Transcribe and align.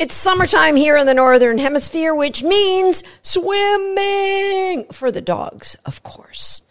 It's 0.00 0.14
summertime 0.14 0.76
here 0.76 0.96
in 0.96 1.04
the 1.04 1.12
Northern 1.12 1.58
Hemisphere, 1.58 2.14
which 2.14 2.42
means 2.42 3.04
swimming 3.20 4.86
for 4.90 5.12
the 5.12 5.20
dogs, 5.20 5.76
of 5.84 6.02
course. 6.02 6.62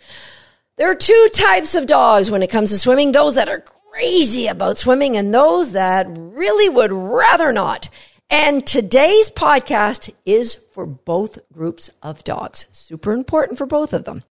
There 0.77 0.89
are 0.89 0.95
two 0.95 1.29
types 1.31 1.75
of 1.75 1.85
dogs 1.85 2.31
when 2.31 2.41
it 2.41 2.49
comes 2.49 2.71
to 2.71 2.79
swimming 2.79 3.11
those 3.11 3.35
that 3.35 3.47
are 3.47 3.59
crazy 3.91 4.47
about 4.47 4.79
swimming 4.79 5.15
and 5.15 5.31
those 5.31 5.73
that 5.73 6.07
really 6.09 6.69
would 6.69 6.91
rather 6.91 7.51
not. 7.51 7.91
And 8.31 8.65
today's 8.65 9.29
podcast 9.29 10.11
is 10.25 10.55
for 10.55 10.87
both 10.87 11.37
groups 11.53 11.91
of 12.01 12.23
dogs. 12.23 12.65
Super 12.71 13.11
important 13.11 13.59
for 13.59 13.67
both 13.67 13.93
of 13.93 14.05
them. 14.05 14.23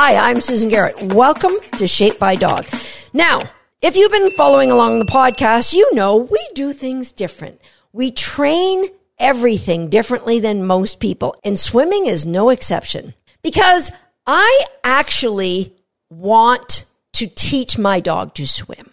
Hi, 0.00 0.14
I'm 0.30 0.40
Susan 0.40 0.68
Garrett. 0.68 1.02
Welcome 1.02 1.54
to 1.72 1.88
Shaped 1.88 2.20
by 2.20 2.36
Dog. 2.36 2.66
Now, 3.12 3.40
if 3.82 3.96
you've 3.96 4.12
been 4.12 4.30
following 4.30 4.70
along 4.70 5.00
the 5.00 5.04
podcast, 5.04 5.72
you 5.72 5.92
know 5.92 6.18
we 6.18 6.38
do 6.54 6.72
things 6.72 7.10
different. 7.10 7.60
We 7.92 8.12
train 8.12 8.84
everything 9.18 9.88
differently 9.88 10.38
than 10.38 10.64
most 10.64 11.00
people, 11.00 11.34
and 11.42 11.58
swimming 11.58 12.06
is 12.06 12.24
no 12.24 12.50
exception. 12.50 13.12
Because 13.42 13.90
I 14.24 14.66
actually 14.84 15.74
want 16.10 16.84
to 17.14 17.26
teach 17.26 17.76
my 17.76 17.98
dog 17.98 18.34
to 18.34 18.46
swim. 18.46 18.92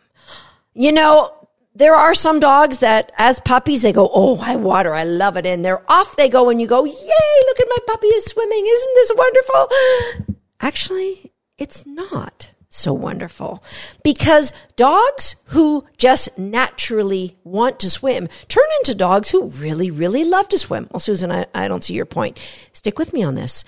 You 0.73 0.91
know, 0.91 1.29
there 1.75 1.93
are 1.93 2.15
some 2.15 2.39
dogs 2.39 2.79
that 2.79 3.11
as 3.19 3.39
puppies 3.41 3.83
they 3.83 3.91
go 3.91 4.09
oh 4.11 4.39
i 4.41 4.55
water 4.55 4.95
i 4.95 5.03
love 5.03 5.35
it 5.35 5.45
and 5.45 5.65
they're 5.65 5.83
off 5.91 6.15
they 6.15 6.29
go 6.29 6.49
and 6.49 6.61
you 6.61 6.67
go 6.67 6.85
yay 6.85 6.93
look 6.95 7.59
at 7.59 7.67
my 7.67 7.77
puppy 7.85 8.07
is 8.07 8.23
swimming 8.23 8.65
isn't 8.65 8.95
this 8.95 9.11
wonderful 9.13 10.34
Actually, 10.65 11.31
it's 11.59 11.85
not 11.85 12.49
so 12.69 12.91
wonderful 12.91 13.63
because 14.03 14.51
dogs 14.75 15.35
who 15.49 15.85
just 15.95 16.39
naturally 16.39 17.37
want 17.43 17.79
to 17.79 17.87
swim 17.87 18.27
turn 18.47 18.65
into 18.79 18.95
dogs 18.95 19.29
who 19.29 19.45
really, 19.49 19.91
really 19.91 20.23
love 20.23 20.49
to 20.49 20.57
swim. 20.57 20.87
Well, 20.91 20.99
Susan, 20.99 21.31
I, 21.31 21.45
I 21.53 21.67
don't 21.67 21.83
see 21.83 21.93
your 21.93 22.07
point. 22.07 22.39
Stick 22.73 22.97
with 22.97 23.13
me 23.13 23.21
on 23.21 23.35
this. 23.35 23.63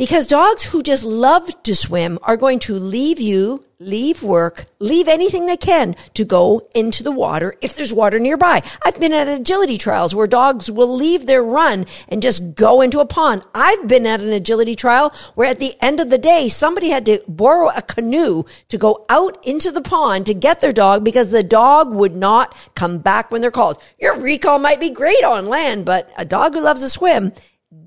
Because 0.00 0.26
dogs 0.26 0.62
who 0.62 0.82
just 0.82 1.04
love 1.04 1.62
to 1.62 1.74
swim 1.74 2.18
are 2.22 2.38
going 2.38 2.58
to 2.60 2.72
leave 2.72 3.20
you, 3.20 3.66
leave 3.78 4.22
work, 4.22 4.64
leave 4.78 5.08
anything 5.08 5.44
they 5.44 5.58
can 5.58 5.94
to 6.14 6.24
go 6.24 6.66
into 6.74 7.02
the 7.02 7.12
water 7.12 7.54
if 7.60 7.74
there's 7.74 7.92
water 7.92 8.18
nearby. 8.18 8.62
I've 8.82 8.98
been 8.98 9.12
at 9.12 9.28
agility 9.28 9.76
trials 9.76 10.14
where 10.14 10.26
dogs 10.26 10.70
will 10.70 10.96
leave 10.96 11.26
their 11.26 11.42
run 11.42 11.84
and 12.08 12.22
just 12.22 12.54
go 12.54 12.80
into 12.80 13.00
a 13.00 13.04
pond. 13.04 13.42
I've 13.54 13.86
been 13.88 14.06
at 14.06 14.22
an 14.22 14.32
agility 14.32 14.74
trial 14.74 15.12
where 15.34 15.50
at 15.50 15.58
the 15.58 15.76
end 15.82 16.00
of 16.00 16.08
the 16.08 16.16
day, 16.16 16.48
somebody 16.48 16.88
had 16.88 17.04
to 17.04 17.22
borrow 17.28 17.68
a 17.68 17.82
canoe 17.82 18.44
to 18.68 18.78
go 18.78 19.04
out 19.10 19.36
into 19.46 19.70
the 19.70 19.82
pond 19.82 20.24
to 20.24 20.32
get 20.32 20.60
their 20.60 20.72
dog 20.72 21.04
because 21.04 21.28
the 21.28 21.42
dog 21.42 21.92
would 21.92 22.16
not 22.16 22.56
come 22.74 23.00
back 23.00 23.30
when 23.30 23.42
they're 23.42 23.50
called. 23.50 23.76
Your 23.98 24.18
recall 24.18 24.58
might 24.58 24.80
be 24.80 24.88
great 24.88 25.24
on 25.24 25.50
land, 25.50 25.84
but 25.84 26.10
a 26.16 26.24
dog 26.24 26.54
who 26.54 26.62
loves 26.62 26.80
to 26.80 26.88
swim, 26.88 27.34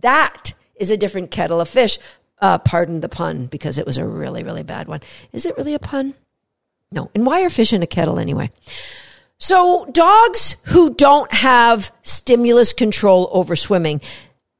that 0.01 0.53
is 0.75 0.91
a 0.91 0.97
different 0.97 1.31
kettle 1.31 1.61
of 1.61 1.69
fish. 1.69 1.99
Uh, 2.39 2.57
pardon 2.57 3.01
the 3.01 3.09
pun 3.09 3.45
because 3.45 3.77
it 3.77 3.85
was 3.85 3.97
a 3.97 4.05
really, 4.05 4.43
really 4.43 4.63
bad 4.63 4.87
one. 4.87 5.01
Is 5.31 5.45
it 5.45 5.57
really 5.57 5.73
a 5.73 5.79
pun? 5.79 6.13
No. 6.91 7.09
And 7.15 7.25
why 7.25 7.41
are 7.43 7.49
fish 7.49 7.73
in 7.73 7.83
a 7.83 7.87
kettle 7.87 8.19
anyway? 8.19 8.51
So 9.37 9.85
dogs 9.91 10.55
who 10.65 10.93
don't 10.93 11.31
have 11.33 11.91
stimulus 12.03 12.73
control 12.73 13.29
over 13.31 13.55
swimming, 13.55 14.01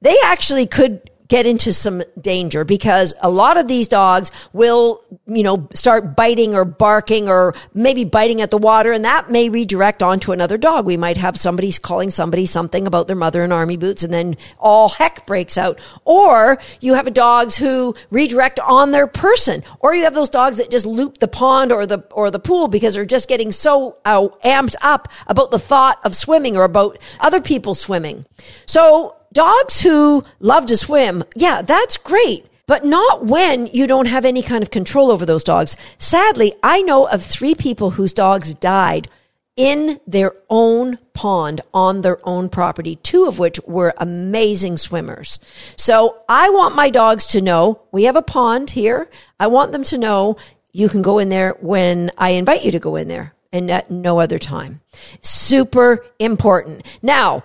they 0.01 0.17
actually 0.25 0.65
could 0.65 1.09
get 1.27 1.45
into 1.45 1.73
some 1.73 2.03
danger 2.19 2.63
because 2.63 3.13
a 3.21 3.29
lot 3.29 3.57
of 3.57 3.67
these 3.67 3.87
dogs 3.87 4.31
will, 4.51 5.03
you 5.25 5.43
know, 5.43 5.67
start 5.73 6.15
biting 6.15 6.55
or 6.55 6.65
barking 6.65 7.29
or 7.29 7.55
maybe 7.73 8.03
biting 8.03 8.41
at 8.41 8.51
the 8.51 8.57
water 8.57 8.91
and 8.91 9.05
that 9.05 9.29
may 9.29 9.49
redirect 9.49 10.03
onto 10.03 10.31
another 10.31 10.57
dog. 10.57 10.85
We 10.85 10.97
might 10.97 11.17
have 11.17 11.37
somebody 11.37 11.71
calling 11.71 12.09
somebody 12.09 12.45
something 12.45 12.87
about 12.87 13.07
their 13.07 13.15
mother 13.15 13.43
in 13.43 13.51
army 13.51 13.77
boots 13.77 14.03
and 14.03 14.13
then 14.13 14.37
all 14.59 14.89
heck 14.89 15.25
breaks 15.25 15.57
out. 15.57 15.79
Or 16.05 16.59
you 16.81 16.93
have 16.95 17.13
dogs 17.13 17.55
who 17.55 17.95
redirect 18.09 18.59
on 18.59 18.91
their 18.91 19.07
person. 19.07 19.63
Or 19.79 19.95
you 19.95 20.03
have 20.03 20.13
those 20.13 20.29
dogs 20.29 20.57
that 20.57 20.71
just 20.71 20.85
loop 20.85 21.19
the 21.19 21.27
pond 21.27 21.71
or 21.71 21.85
the, 21.85 21.99
or 22.11 22.31
the 22.31 22.39
pool 22.39 22.67
because 22.67 22.93
they're 22.93 23.05
just 23.05 23.27
getting 23.27 23.51
so 23.51 23.97
uh, 24.05 24.27
amped 24.43 24.75
up 24.81 25.07
about 25.27 25.51
the 25.51 25.59
thought 25.59 25.99
of 26.03 26.15
swimming 26.15 26.57
or 26.57 26.63
about 26.63 26.97
other 27.19 27.41
people 27.41 27.75
swimming. 27.75 28.25
So 28.65 29.15
dogs 29.33 29.81
who 29.81 30.23
love 30.39 30.65
to 30.67 30.77
swim, 30.77 31.23
yeah, 31.35 31.61
that's 31.61 31.97
great. 31.97 32.45
But 32.65 32.85
not 32.85 33.25
when 33.25 33.67
you 33.67 33.87
don't 33.87 34.05
have 34.05 34.23
any 34.23 34.41
kind 34.41 34.63
of 34.63 34.71
control 34.71 35.11
over 35.11 35.25
those 35.25 35.43
dogs. 35.43 35.75
Sadly, 35.97 36.53
I 36.63 36.81
know 36.81 37.07
of 37.07 37.21
three 37.21 37.55
people 37.55 37.91
whose 37.91 38.13
dogs 38.13 38.53
died 38.53 39.09
in 39.55 39.99
their 40.07 40.33
own 40.49 40.97
pond 41.13 41.61
on 41.73 42.01
their 42.01 42.17
own 42.27 42.49
property, 42.49 42.95
two 42.97 43.25
of 43.25 43.37
which 43.37 43.59
were 43.67 43.93
amazing 43.97 44.77
swimmers. 44.77 45.39
So 45.75 46.23
I 46.27 46.49
want 46.49 46.75
my 46.75 46.89
dogs 46.89 47.27
to 47.27 47.41
know 47.41 47.81
we 47.91 48.05
have 48.05 48.15
a 48.15 48.21
pond 48.21 48.71
here. 48.71 49.09
I 49.39 49.47
want 49.47 49.71
them 49.71 49.83
to 49.85 49.97
know 49.97 50.37
you 50.71 50.89
can 50.89 51.01
go 51.01 51.19
in 51.19 51.29
there 51.29 51.55
when 51.59 52.11
I 52.17 52.31
invite 52.31 52.63
you 52.63 52.71
to 52.71 52.79
go 52.79 52.95
in 52.95 53.09
there 53.09 53.33
and 53.51 53.69
at 53.69 53.91
no 53.91 54.19
other 54.19 54.39
time. 54.39 54.81
Super 55.21 56.03
important. 56.17 56.83
Now, 57.03 57.43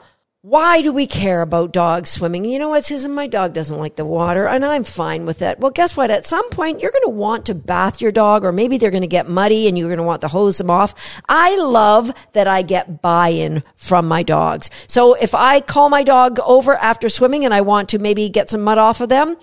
why 0.49 0.81
do 0.81 0.91
we 0.95 1.07
care 1.07 1.43
about 1.43 1.73
dogs 1.73 2.09
swimming? 2.09 2.47
You 2.47 2.59
know 2.59 2.71
what, 2.71 2.87
Susan? 2.87 3.13
My 3.13 3.27
dog 3.27 3.53
doesn't 3.53 3.77
like 3.77 3.97
the 3.97 4.05
water, 4.07 4.49
and 4.49 4.65
I'm 4.65 4.83
fine 4.83 5.27
with 5.27 5.41
that. 5.41 5.61
Well, 5.61 5.71
guess 5.71 5.95
what? 5.95 6.11
At 6.11 6.27
some 6.27 6.49
point, 6.49 6.81
you're 6.81 6.91
going 6.91 7.05
to 7.05 7.11
want 7.11 7.45
to 7.47 7.55
bath 7.55 8.01
your 8.01 8.13
dog, 8.13 8.45
or 8.45 8.53
maybe 8.53 8.79
they're 8.79 8.91
going 8.91 9.03
to 9.03 9.07
get 9.07 9.29
muddy 9.29 9.69
and 9.69 9.77
you're 9.77 9.91
going 9.91 9.99
to 9.99 10.05
want 10.05 10.23
to 10.23 10.29
hose 10.29 10.57
them 10.57 10.71
off. 10.71 10.95
I 11.29 11.55
love 11.59 12.11
that 12.33 12.49
I 12.49 12.63
get 12.63 13.03
buy 13.03 13.29
in 13.29 13.63
from 13.77 14.09
my 14.09 14.23
dogs. 14.23 14.71
So 14.87 15.13
if 15.13 15.35
I 15.35 15.61
call 15.61 15.91
my 15.91 16.03
dog 16.03 16.39
over 16.41 16.77
after 16.77 17.11
swimming 17.11 17.45
and 17.45 17.53
I 17.53 17.61
want 17.61 17.91
to 17.91 17.99
maybe 17.99 18.31
get 18.31 18.49
some 18.49 18.63
mud 18.63 18.79
off 18.79 19.03
of 19.03 19.11
them, 19.11 19.37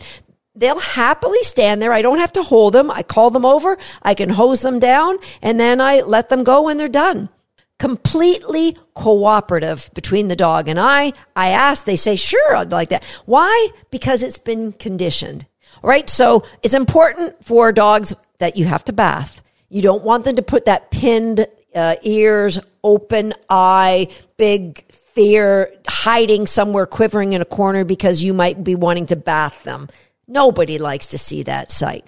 they'll 0.55 0.79
happily 0.79 1.43
stand 1.43 1.83
there. 1.83 1.93
I 1.93 2.01
don't 2.01 2.17
have 2.17 2.33
to 2.33 2.41
hold 2.41 2.73
them. 2.73 2.89
I 2.89 3.03
call 3.03 3.29
them 3.29 3.45
over. 3.45 3.77
I 4.01 4.15
can 4.15 4.29
hose 4.29 4.63
them 4.63 4.79
down 4.79 5.17
and 5.43 5.59
then 5.59 5.81
I 5.81 6.01
let 6.01 6.29
them 6.29 6.43
go 6.43 6.63
when 6.63 6.77
they're 6.77 6.87
done 6.87 7.29
completely 7.79 8.77
cooperative 8.93 9.89
between 9.93 10.27
the 10.27 10.35
dog 10.35 10.67
and 10.67 10.79
I. 10.79 11.13
I 11.35 11.49
ask, 11.49 11.85
they 11.85 11.95
say, 11.95 12.15
sure, 12.15 12.55
I'd 12.55 12.71
like 12.71 12.89
that. 12.89 13.03
Why? 13.25 13.69
Because 13.91 14.23
it's 14.23 14.37
been 14.37 14.71
conditioned. 14.73 15.45
All 15.83 15.89
right. 15.89 16.09
So 16.09 16.45
it's 16.63 16.75
important 16.75 17.43
for 17.43 17.71
dogs 17.71 18.13
that 18.39 18.55
you 18.55 18.65
have 18.65 18.85
to 18.85 18.93
bath. 18.93 19.41
You 19.69 19.81
don't 19.81 20.03
want 20.03 20.23
them 20.23 20.37
to 20.37 20.41
put 20.41 20.65
that 20.65 20.91
pinned 20.91 21.47
uh, 21.75 21.95
ears, 22.03 22.59
open 22.83 23.33
eye, 23.49 24.07
big 24.37 24.89
fear, 24.91 25.73
hiding 25.87 26.47
somewhere, 26.47 26.85
quivering 26.85 27.33
in 27.33 27.41
a 27.41 27.45
corner 27.45 27.83
because 27.83 28.23
you 28.23 28.33
might 28.33 28.63
be 28.63 28.75
wanting 28.75 29.07
to 29.07 29.15
bath 29.15 29.63
them. 29.63 29.89
Nobody 30.27 30.77
likes 30.77 31.07
to 31.07 31.17
see 31.17 31.43
that 31.43 31.71
sight. 31.71 32.05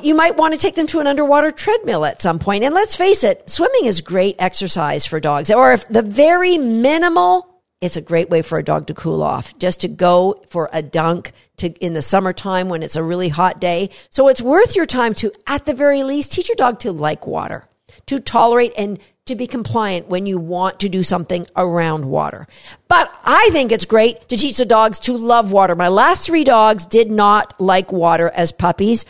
You 0.00 0.14
might 0.14 0.36
want 0.36 0.54
to 0.54 0.60
take 0.60 0.74
them 0.74 0.86
to 0.88 1.00
an 1.00 1.06
underwater 1.06 1.50
treadmill 1.50 2.04
at 2.04 2.22
some 2.22 2.38
point. 2.38 2.64
And 2.64 2.74
let's 2.74 2.96
face 2.96 3.24
it, 3.24 3.48
swimming 3.48 3.84
is 3.84 4.00
great 4.00 4.36
exercise 4.38 5.06
for 5.06 5.20
dogs. 5.20 5.50
Or 5.50 5.72
if 5.72 5.86
the 5.88 6.02
very 6.02 6.58
minimal, 6.58 7.60
it's 7.80 7.96
a 7.96 8.00
great 8.00 8.30
way 8.30 8.42
for 8.42 8.58
a 8.58 8.64
dog 8.64 8.86
to 8.86 8.94
cool 8.94 9.22
off, 9.22 9.56
just 9.58 9.80
to 9.82 9.88
go 9.88 10.42
for 10.48 10.70
a 10.72 10.82
dunk 10.82 11.32
to 11.58 11.72
in 11.74 11.94
the 11.94 12.02
summertime 12.02 12.68
when 12.68 12.82
it's 12.82 12.96
a 12.96 13.02
really 13.02 13.28
hot 13.28 13.60
day. 13.60 13.90
So 14.10 14.28
it's 14.28 14.42
worth 14.42 14.74
your 14.74 14.86
time 14.86 15.14
to, 15.14 15.32
at 15.46 15.66
the 15.66 15.74
very 15.74 16.02
least, 16.02 16.32
teach 16.32 16.48
your 16.48 16.56
dog 16.56 16.78
to 16.80 16.92
like 16.92 17.26
water, 17.26 17.68
to 18.06 18.18
tolerate 18.18 18.72
and 18.76 18.98
to 19.26 19.36
be 19.36 19.46
compliant 19.46 20.08
when 20.08 20.26
you 20.26 20.36
want 20.38 20.80
to 20.80 20.88
do 20.88 21.02
something 21.02 21.46
around 21.54 22.04
water. 22.04 22.48
But 22.88 23.12
I 23.24 23.50
think 23.52 23.70
it's 23.70 23.84
great 23.84 24.28
to 24.28 24.36
teach 24.36 24.56
the 24.56 24.64
dogs 24.64 24.98
to 25.00 25.16
love 25.16 25.52
water. 25.52 25.76
My 25.76 25.88
last 25.88 26.26
three 26.26 26.42
dogs 26.42 26.86
did 26.86 27.10
not 27.10 27.60
like 27.60 27.92
water 27.92 28.30
as 28.30 28.50
puppies 28.50 29.04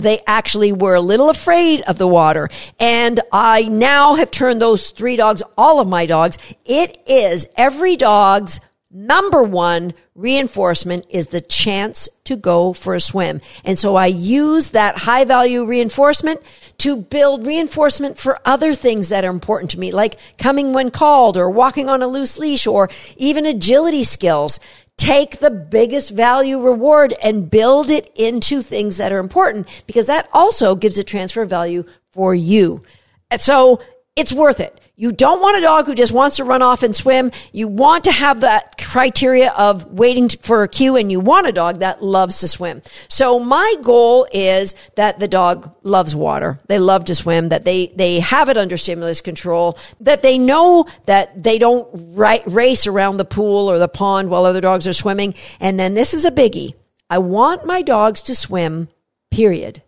they 0.00 0.20
actually 0.26 0.72
were 0.72 0.94
a 0.94 1.00
little 1.00 1.30
afraid 1.30 1.82
of 1.82 1.98
the 1.98 2.06
water. 2.06 2.48
And 2.78 3.20
I 3.32 3.62
now 3.62 4.14
have 4.14 4.30
turned 4.30 4.60
those 4.60 4.90
three 4.90 5.16
dogs, 5.16 5.42
all 5.56 5.80
of 5.80 5.88
my 5.88 6.06
dogs, 6.06 6.38
it 6.64 7.02
is 7.06 7.46
every 7.56 7.96
dog's 7.96 8.60
number 8.90 9.42
one 9.42 9.92
reinforcement 10.14 11.04
is 11.10 11.28
the 11.28 11.40
chance 11.40 12.08
to 12.24 12.36
go 12.36 12.72
for 12.72 12.94
a 12.94 13.00
swim. 13.00 13.40
And 13.64 13.78
so 13.78 13.96
I 13.96 14.06
use 14.06 14.70
that 14.70 14.98
high 14.98 15.24
value 15.24 15.64
reinforcement 15.66 16.40
to 16.78 16.96
build 16.96 17.46
reinforcement 17.46 18.18
for 18.18 18.38
other 18.44 18.74
things 18.74 19.10
that 19.10 19.24
are 19.24 19.30
important 19.30 19.70
to 19.72 19.78
me, 19.78 19.92
like 19.92 20.18
coming 20.38 20.72
when 20.72 20.90
called 20.90 21.36
or 21.36 21.50
walking 21.50 21.88
on 21.88 22.02
a 22.02 22.06
loose 22.06 22.38
leash 22.38 22.66
or 22.66 22.88
even 23.16 23.46
agility 23.46 24.04
skills 24.04 24.58
take 24.98 25.38
the 25.38 25.50
biggest 25.50 26.10
value 26.10 26.60
reward 26.60 27.14
and 27.22 27.50
build 27.50 27.88
it 27.88 28.12
into 28.16 28.60
things 28.60 28.98
that 28.98 29.12
are 29.12 29.20
important 29.20 29.66
because 29.86 30.08
that 30.08 30.28
also 30.34 30.74
gives 30.74 30.98
a 30.98 31.04
transfer 31.04 31.46
value 31.46 31.84
for 32.10 32.34
you. 32.34 32.82
And 33.30 33.40
so 33.40 33.80
it's 34.18 34.32
worth 34.32 34.58
it. 34.58 34.80
You 34.96 35.12
don't 35.12 35.40
want 35.40 35.56
a 35.56 35.60
dog 35.60 35.86
who 35.86 35.94
just 35.94 36.10
wants 36.10 36.38
to 36.38 36.44
run 36.44 36.60
off 36.60 36.82
and 36.82 36.94
swim. 36.94 37.30
You 37.52 37.68
want 37.68 38.02
to 38.02 38.10
have 38.10 38.40
that 38.40 38.76
criteria 38.78 39.52
of 39.52 39.84
waiting 39.84 40.28
for 40.28 40.64
a 40.64 40.68
cue 40.68 40.96
and 40.96 41.12
you 41.12 41.20
want 41.20 41.46
a 41.46 41.52
dog 41.52 41.78
that 41.78 42.02
loves 42.02 42.40
to 42.40 42.48
swim. 42.48 42.82
So 43.06 43.38
my 43.38 43.76
goal 43.80 44.26
is 44.32 44.74
that 44.96 45.20
the 45.20 45.28
dog 45.28 45.72
loves 45.84 46.16
water. 46.16 46.58
They 46.66 46.80
love 46.80 47.04
to 47.04 47.14
swim, 47.14 47.50
that 47.50 47.64
they, 47.64 47.92
they 47.94 48.18
have 48.18 48.48
it 48.48 48.56
under 48.56 48.76
stimulus 48.76 49.20
control, 49.20 49.78
that 50.00 50.22
they 50.22 50.36
know 50.36 50.88
that 51.06 51.44
they 51.44 51.58
don't 51.60 51.88
race 51.94 52.88
around 52.88 53.18
the 53.18 53.24
pool 53.24 53.70
or 53.70 53.78
the 53.78 53.86
pond 53.86 54.30
while 54.30 54.44
other 54.44 54.60
dogs 54.60 54.88
are 54.88 54.92
swimming. 54.92 55.34
And 55.60 55.78
then 55.78 55.94
this 55.94 56.12
is 56.12 56.24
a 56.24 56.32
biggie. 56.32 56.74
I 57.08 57.18
want 57.18 57.64
my 57.64 57.82
dogs 57.82 58.20
to 58.22 58.34
swim, 58.34 58.88
period. 59.30 59.84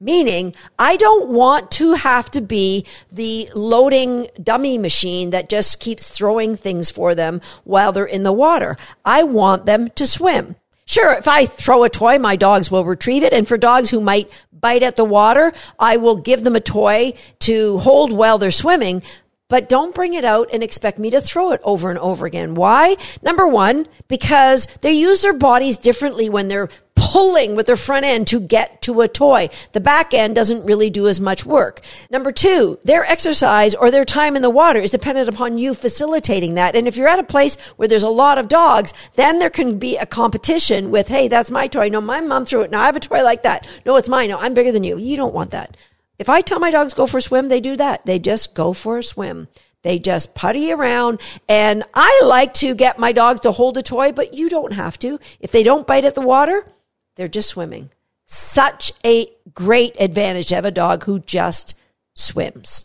Meaning, 0.00 0.54
I 0.78 0.96
don't 0.96 1.28
want 1.28 1.72
to 1.72 1.94
have 1.94 2.30
to 2.30 2.40
be 2.40 2.86
the 3.10 3.50
loading 3.52 4.28
dummy 4.40 4.78
machine 4.78 5.30
that 5.30 5.48
just 5.48 5.80
keeps 5.80 6.08
throwing 6.08 6.54
things 6.54 6.88
for 6.88 7.16
them 7.16 7.40
while 7.64 7.90
they're 7.90 8.04
in 8.04 8.22
the 8.22 8.32
water. 8.32 8.76
I 9.04 9.24
want 9.24 9.66
them 9.66 9.90
to 9.90 10.06
swim. 10.06 10.54
Sure, 10.84 11.12
if 11.14 11.26
I 11.26 11.46
throw 11.46 11.82
a 11.82 11.90
toy, 11.90 12.18
my 12.18 12.36
dogs 12.36 12.70
will 12.70 12.84
retrieve 12.84 13.24
it. 13.24 13.32
And 13.32 13.46
for 13.46 13.58
dogs 13.58 13.90
who 13.90 14.00
might 14.00 14.30
bite 14.52 14.84
at 14.84 14.94
the 14.94 15.04
water, 15.04 15.52
I 15.80 15.96
will 15.96 16.16
give 16.16 16.44
them 16.44 16.54
a 16.54 16.60
toy 16.60 17.14
to 17.40 17.78
hold 17.78 18.12
while 18.12 18.38
they're 18.38 18.52
swimming 18.52 19.02
but 19.48 19.68
don't 19.68 19.94
bring 19.94 20.14
it 20.14 20.24
out 20.24 20.48
and 20.52 20.62
expect 20.62 20.98
me 20.98 21.10
to 21.10 21.20
throw 21.20 21.52
it 21.52 21.60
over 21.64 21.90
and 21.90 21.98
over 21.98 22.26
again. 22.26 22.54
Why? 22.54 22.96
Number 23.22 23.48
one, 23.48 23.86
because 24.06 24.66
they 24.82 24.92
use 24.92 25.22
their 25.22 25.32
bodies 25.32 25.78
differently 25.78 26.28
when 26.28 26.48
they're 26.48 26.68
pulling 26.94 27.56
with 27.56 27.66
their 27.66 27.76
front 27.76 28.04
end 28.04 28.26
to 28.26 28.40
get 28.40 28.82
to 28.82 29.00
a 29.00 29.08
toy. 29.08 29.48
The 29.72 29.80
back 29.80 30.12
end 30.12 30.34
doesn't 30.34 30.66
really 30.66 30.90
do 30.90 31.08
as 31.08 31.20
much 31.20 31.46
work. 31.46 31.80
Number 32.10 32.30
two, 32.30 32.78
their 32.84 33.06
exercise 33.06 33.74
or 33.74 33.90
their 33.90 34.04
time 34.04 34.36
in 34.36 34.42
the 34.42 34.50
water 34.50 34.80
is 34.80 34.90
dependent 34.90 35.28
upon 35.28 35.58
you 35.58 35.74
facilitating 35.74 36.54
that. 36.54 36.76
And 36.76 36.86
if 36.86 36.96
you're 36.96 37.08
at 37.08 37.18
a 37.18 37.24
place 37.24 37.56
where 37.76 37.88
there's 37.88 38.02
a 38.02 38.08
lot 38.08 38.36
of 38.36 38.48
dogs, 38.48 38.92
then 39.14 39.38
there 39.38 39.48
can 39.48 39.78
be 39.78 39.96
a 39.96 40.06
competition 40.06 40.90
with, 40.90 41.08
hey, 41.08 41.28
that's 41.28 41.50
my 41.50 41.68
toy. 41.68 41.88
No, 41.88 42.00
my 42.00 42.20
mom 42.20 42.44
threw 42.44 42.62
it. 42.62 42.70
Now 42.70 42.82
I 42.82 42.86
have 42.86 42.96
a 42.96 43.00
toy 43.00 43.22
like 43.22 43.44
that. 43.44 43.66
No, 43.86 43.96
it's 43.96 44.08
mine. 44.08 44.28
No, 44.28 44.38
I'm 44.38 44.54
bigger 44.54 44.72
than 44.72 44.84
you. 44.84 44.98
You 44.98 45.16
don't 45.16 45.34
want 45.34 45.52
that. 45.52 45.76
If 46.18 46.28
I 46.28 46.40
tell 46.40 46.58
my 46.58 46.70
dogs 46.70 46.94
go 46.94 47.06
for 47.06 47.18
a 47.18 47.22
swim, 47.22 47.48
they 47.48 47.60
do 47.60 47.76
that. 47.76 48.04
They 48.04 48.18
just 48.18 48.54
go 48.54 48.72
for 48.72 48.98
a 48.98 49.02
swim. 49.02 49.48
They 49.82 49.98
just 49.98 50.34
putty 50.34 50.72
around. 50.72 51.20
And 51.48 51.84
I 51.94 52.22
like 52.24 52.54
to 52.54 52.74
get 52.74 52.98
my 52.98 53.12
dogs 53.12 53.40
to 53.40 53.52
hold 53.52 53.78
a 53.78 53.82
toy, 53.82 54.12
but 54.12 54.34
you 54.34 54.48
don't 54.48 54.72
have 54.72 54.98
to. 55.00 55.20
If 55.38 55.52
they 55.52 55.62
don't 55.62 55.86
bite 55.86 56.04
at 56.04 56.14
the 56.14 56.20
water, 56.20 56.66
they're 57.14 57.28
just 57.28 57.48
swimming. 57.48 57.90
Such 58.26 58.92
a 59.04 59.30
great 59.54 59.96
advantage 60.00 60.48
to 60.48 60.56
have 60.56 60.64
a 60.64 60.70
dog 60.70 61.04
who 61.04 61.18
just 61.20 61.74
swims. 62.14 62.84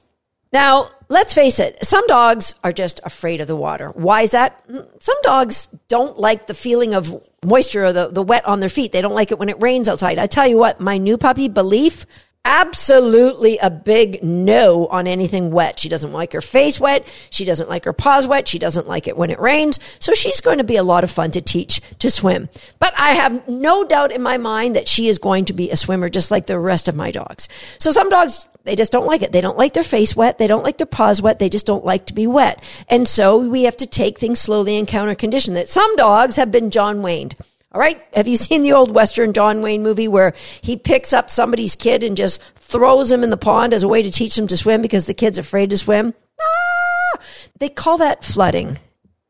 Now, 0.53 0.91
let's 1.09 1.33
face 1.33 1.59
it, 1.59 1.83
some 1.83 2.05
dogs 2.05 2.53
are 2.63 2.71
just 2.71 2.99
afraid 3.03 3.41
of 3.41 3.47
the 3.47 3.55
water. 3.55 3.89
Why 3.89 4.21
is 4.21 4.31
that? 4.31 4.65
Mm, 4.67 4.87
some 5.01 5.17
dogs 5.23 5.67
don't 5.87 6.19
like 6.19 6.45
the 6.45 6.53
feeling 6.53 6.93
of 6.93 7.19
moisture 7.43 7.85
or 7.85 7.93
the, 7.93 8.09
the 8.09 8.21
wet 8.21 8.45
on 8.45 8.59
their 8.59 8.69
feet. 8.69 8.91
They 8.91 9.01
don't 9.01 9.15
like 9.15 9.31
it 9.31 9.39
when 9.39 9.49
it 9.49 9.61
rains 9.61 9.89
outside. 9.89 10.19
I 10.19 10.27
tell 10.27 10.47
you 10.47 10.59
what, 10.59 10.79
my 10.79 10.99
new 10.99 11.17
puppy, 11.17 11.47
Belief, 11.47 12.05
absolutely 12.45 13.57
a 13.59 13.69
big 13.69 14.21
no 14.23 14.87
on 14.87 15.07
anything 15.07 15.51
wet. 15.51 15.79
She 15.79 15.89
doesn't 15.89 16.11
like 16.11 16.33
her 16.33 16.41
face 16.41 16.79
wet. 16.79 17.07
She 17.29 17.45
doesn't 17.45 17.69
like 17.69 17.85
her 17.85 17.93
paws 17.93 18.27
wet. 18.27 18.47
She 18.47 18.59
doesn't 18.59 18.87
like 18.87 19.07
it 19.07 19.17
when 19.17 19.29
it 19.29 19.39
rains. 19.39 19.79
So 19.99 20.13
she's 20.13 20.41
going 20.41 20.57
to 20.57 20.63
be 20.63 20.75
a 20.75 20.83
lot 20.83 21.03
of 21.03 21.11
fun 21.11 21.31
to 21.31 21.41
teach 21.41 21.81
to 21.99 22.09
swim. 22.09 22.49
But 22.79 22.93
I 22.97 23.11
have 23.11 23.47
no 23.47 23.85
doubt 23.85 24.11
in 24.11 24.21
my 24.21 24.37
mind 24.37 24.75
that 24.75 24.87
she 24.87 25.07
is 25.07 25.19
going 25.19 25.45
to 25.45 25.53
be 25.53 25.69
a 25.71 25.77
swimmer 25.77 26.09
just 26.09 26.31
like 26.31 26.47
the 26.47 26.59
rest 26.59 26.87
of 26.87 26.95
my 26.95 27.11
dogs. 27.11 27.47
So 27.79 27.91
some 27.91 28.09
dogs 28.09 28.47
they 28.63 28.75
just 28.75 28.91
don't 28.91 29.05
like 29.05 29.21
it. 29.21 29.31
They 29.31 29.41
don't 29.41 29.57
like 29.57 29.73
their 29.73 29.83
face 29.83 30.15
wet. 30.15 30.37
They 30.37 30.47
don't 30.47 30.63
like 30.63 30.77
their 30.77 30.87
paws 30.87 31.21
wet. 31.21 31.39
They 31.39 31.49
just 31.49 31.65
don't 31.65 31.85
like 31.85 32.05
to 32.07 32.13
be 32.13 32.27
wet. 32.27 32.63
And 32.89 33.07
so 33.07 33.37
we 33.37 33.63
have 33.63 33.77
to 33.77 33.85
take 33.85 34.17
things 34.17 34.39
slowly 34.39 34.77
and 34.77 34.87
counter 34.87 35.15
condition 35.15 35.53
that 35.55 35.67
some 35.69 35.95
dogs 35.95 36.37
have 36.37 36.51
been 36.51 36.71
John 36.71 37.01
Wayne. 37.01 37.31
All 37.73 37.79
right. 37.79 38.03
Have 38.13 38.27
you 38.27 38.37
seen 38.37 38.61
the 38.61 38.73
old 38.73 38.93
Western 38.93 39.33
John 39.33 39.61
Wayne 39.61 39.81
movie 39.81 40.07
where 40.07 40.33
he 40.61 40.77
picks 40.77 41.11
up 41.11 41.29
somebody's 41.29 41.75
kid 41.75 42.03
and 42.03 42.15
just 42.15 42.39
throws 42.55 43.11
him 43.11 43.23
in 43.23 43.31
the 43.31 43.37
pond 43.37 43.73
as 43.73 43.81
a 43.81 43.87
way 43.87 44.03
to 44.03 44.11
teach 44.11 44.35
them 44.35 44.47
to 44.47 44.57
swim 44.57 44.81
because 44.81 45.07
the 45.07 45.13
kid's 45.13 45.39
afraid 45.39 45.71
to 45.71 45.77
swim? 45.77 46.13
Ah! 46.39 47.19
They 47.57 47.69
call 47.69 47.97
that 47.97 48.23
flooding. 48.23 48.77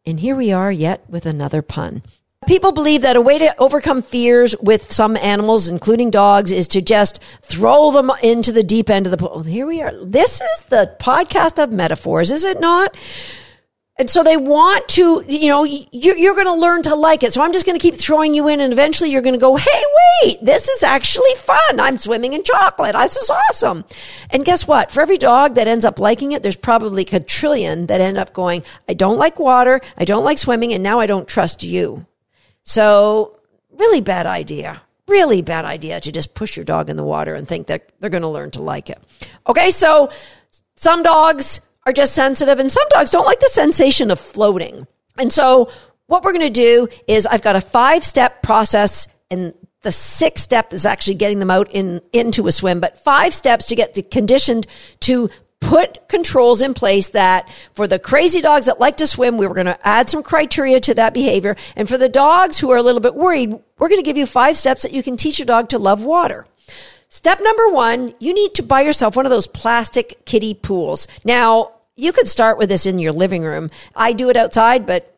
And 0.05 0.19
here 0.19 0.35
we 0.35 0.51
are 0.51 0.71
yet 0.71 1.09
with 1.09 1.25
another 1.25 1.61
pun. 1.61 2.01
People 2.45 2.73
believe 2.73 3.03
that 3.03 3.15
a 3.15 3.21
way 3.21 3.37
to 3.37 3.55
overcome 3.57 4.01
fears 4.01 4.53
with 4.61 4.91
some 4.91 5.15
animals, 5.15 5.69
including 5.69 6.11
dogs, 6.11 6.51
is 6.51 6.67
to 6.69 6.81
just 6.81 7.21
throw 7.41 7.91
them 7.91 8.11
into 8.21 8.51
the 8.51 8.63
deep 8.63 8.89
end 8.89 9.07
of 9.07 9.11
the 9.11 9.17
pool. 9.17 9.43
Here 9.43 9.65
we 9.65 9.81
are. 9.81 9.93
This 10.03 10.41
is 10.41 10.61
the 10.67 10.93
podcast 10.99 11.63
of 11.63 11.71
metaphors, 11.71 12.31
is 12.31 12.43
it 12.43 12.59
not? 12.59 12.97
And 13.95 14.09
so 14.09 14.23
they 14.23 14.37
want 14.37 14.87
to, 14.89 15.23
you 15.27 15.49
know, 15.49 15.63
you're, 15.63 16.33
going 16.33 16.47
to 16.47 16.53
learn 16.53 16.81
to 16.83 16.95
like 16.95 17.21
it. 17.21 17.31
So 17.31 17.43
I'm 17.43 17.53
just 17.53 17.63
going 17.63 17.77
to 17.77 17.81
keep 17.81 17.93
throwing 17.93 18.33
you 18.33 18.47
in 18.47 18.59
and 18.59 18.73
eventually 18.73 19.11
you're 19.11 19.21
going 19.21 19.35
to 19.35 19.39
go, 19.39 19.55
Hey, 19.55 19.83
wait, 20.23 20.43
this 20.43 20.67
is 20.67 20.81
actually 20.81 21.35
fun. 21.35 21.79
I'm 21.79 21.99
swimming 21.99 22.33
in 22.33 22.43
chocolate. 22.43 22.95
This 22.95 23.17
is 23.17 23.29
awesome. 23.29 23.85
And 24.31 24.43
guess 24.43 24.67
what? 24.67 24.89
For 24.89 25.01
every 25.01 25.19
dog 25.19 25.55
that 25.55 25.67
ends 25.67 25.85
up 25.85 25.99
liking 25.99 26.31
it, 26.31 26.41
there's 26.41 26.55
probably 26.55 27.07
a 27.11 27.19
trillion 27.19 27.85
that 27.85 28.01
end 28.01 28.17
up 28.17 28.33
going, 28.33 28.63
I 28.89 28.95
don't 28.95 29.19
like 29.19 29.37
water. 29.37 29.79
I 29.95 30.05
don't 30.05 30.23
like 30.23 30.39
swimming. 30.39 30.73
And 30.73 30.81
now 30.81 30.99
I 30.99 31.05
don't 31.05 31.27
trust 31.27 31.61
you. 31.61 32.07
So 32.63 33.39
really 33.69 34.01
bad 34.01 34.25
idea. 34.25 34.81
Really 35.07 35.43
bad 35.43 35.65
idea 35.65 35.99
to 36.01 36.11
just 36.11 36.33
push 36.33 36.57
your 36.57 36.65
dog 36.65 36.89
in 36.89 36.97
the 36.97 37.03
water 37.03 37.35
and 37.35 37.47
think 37.47 37.67
that 37.67 37.91
they're 37.99 38.09
going 38.09 38.23
to 38.23 38.29
learn 38.29 38.49
to 38.51 38.63
like 38.63 38.89
it. 38.89 38.97
Okay. 39.47 39.69
So 39.69 40.09
some 40.75 41.03
dogs 41.03 41.61
are 41.85 41.93
just 41.93 42.13
sensitive 42.13 42.59
and 42.59 42.71
some 42.71 42.87
dogs 42.89 43.09
don't 43.09 43.25
like 43.25 43.39
the 43.39 43.49
sensation 43.49 44.11
of 44.11 44.19
floating. 44.19 44.87
And 45.17 45.31
so 45.31 45.69
what 46.07 46.23
we're 46.23 46.33
going 46.33 46.47
to 46.47 46.49
do 46.49 46.87
is 47.07 47.25
I've 47.25 47.41
got 47.41 47.55
a 47.55 47.61
five 47.61 48.03
step 48.03 48.41
process 48.41 49.07
and 49.29 49.53
the 49.81 49.91
sixth 49.91 50.43
step 50.43 50.73
is 50.73 50.85
actually 50.85 51.15
getting 51.15 51.39
them 51.39 51.51
out 51.51 51.69
in, 51.71 52.01
into 52.13 52.47
a 52.47 52.51
swim, 52.51 52.79
but 52.79 52.97
five 52.97 53.33
steps 53.33 53.65
to 53.67 53.75
get 53.75 53.93
the 53.93 54.01
conditioned 54.01 54.65
to 55.01 55.29
put 55.59 56.07
controls 56.09 56.61
in 56.61 56.73
place 56.73 57.09
that 57.09 57.49
for 57.73 57.87
the 57.87 57.99
crazy 57.99 58.41
dogs 58.41 58.65
that 58.65 58.79
like 58.79 58.97
to 58.97 59.07
swim, 59.07 59.37
we 59.37 59.47
were 59.47 59.53
going 59.53 59.65
to 59.65 59.87
add 59.87 60.09
some 60.09 60.23
criteria 60.23 60.79
to 60.79 60.93
that 60.93 61.13
behavior. 61.13 61.55
And 61.75 61.87
for 61.87 61.97
the 61.97 62.09
dogs 62.09 62.59
who 62.59 62.71
are 62.71 62.77
a 62.77 62.83
little 62.83 63.01
bit 63.01 63.15
worried, 63.15 63.53
we're 63.77 63.89
going 63.89 64.01
to 64.01 64.05
give 64.05 64.17
you 64.17 64.25
five 64.25 64.57
steps 64.57 64.83
that 64.83 64.93
you 64.93 65.03
can 65.03 65.17
teach 65.17 65.39
your 65.39 65.45
dog 65.45 65.69
to 65.69 65.77
love 65.77 66.03
water. 66.03 66.45
Step 67.13 67.39
number 67.43 67.69
one, 67.69 68.15
you 68.17 68.33
need 68.33 68.55
to 68.55 68.63
buy 68.63 68.81
yourself 68.81 69.15
one 69.15 69.27
of 69.27 69.29
those 69.29 69.45
plastic 69.45 70.25
kiddie 70.25 70.55
pools. 70.55 71.07
Now, 71.23 71.73
you 71.95 72.11
could 72.11 72.27
start 72.27 72.57
with 72.57 72.69
this 72.69 72.87
in 72.87 72.97
your 72.97 73.11
living 73.11 73.43
room. 73.43 73.69
I 73.95 74.13
do 74.13 74.31
it 74.31 74.35
outside, 74.35 74.87
but 74.87 75.15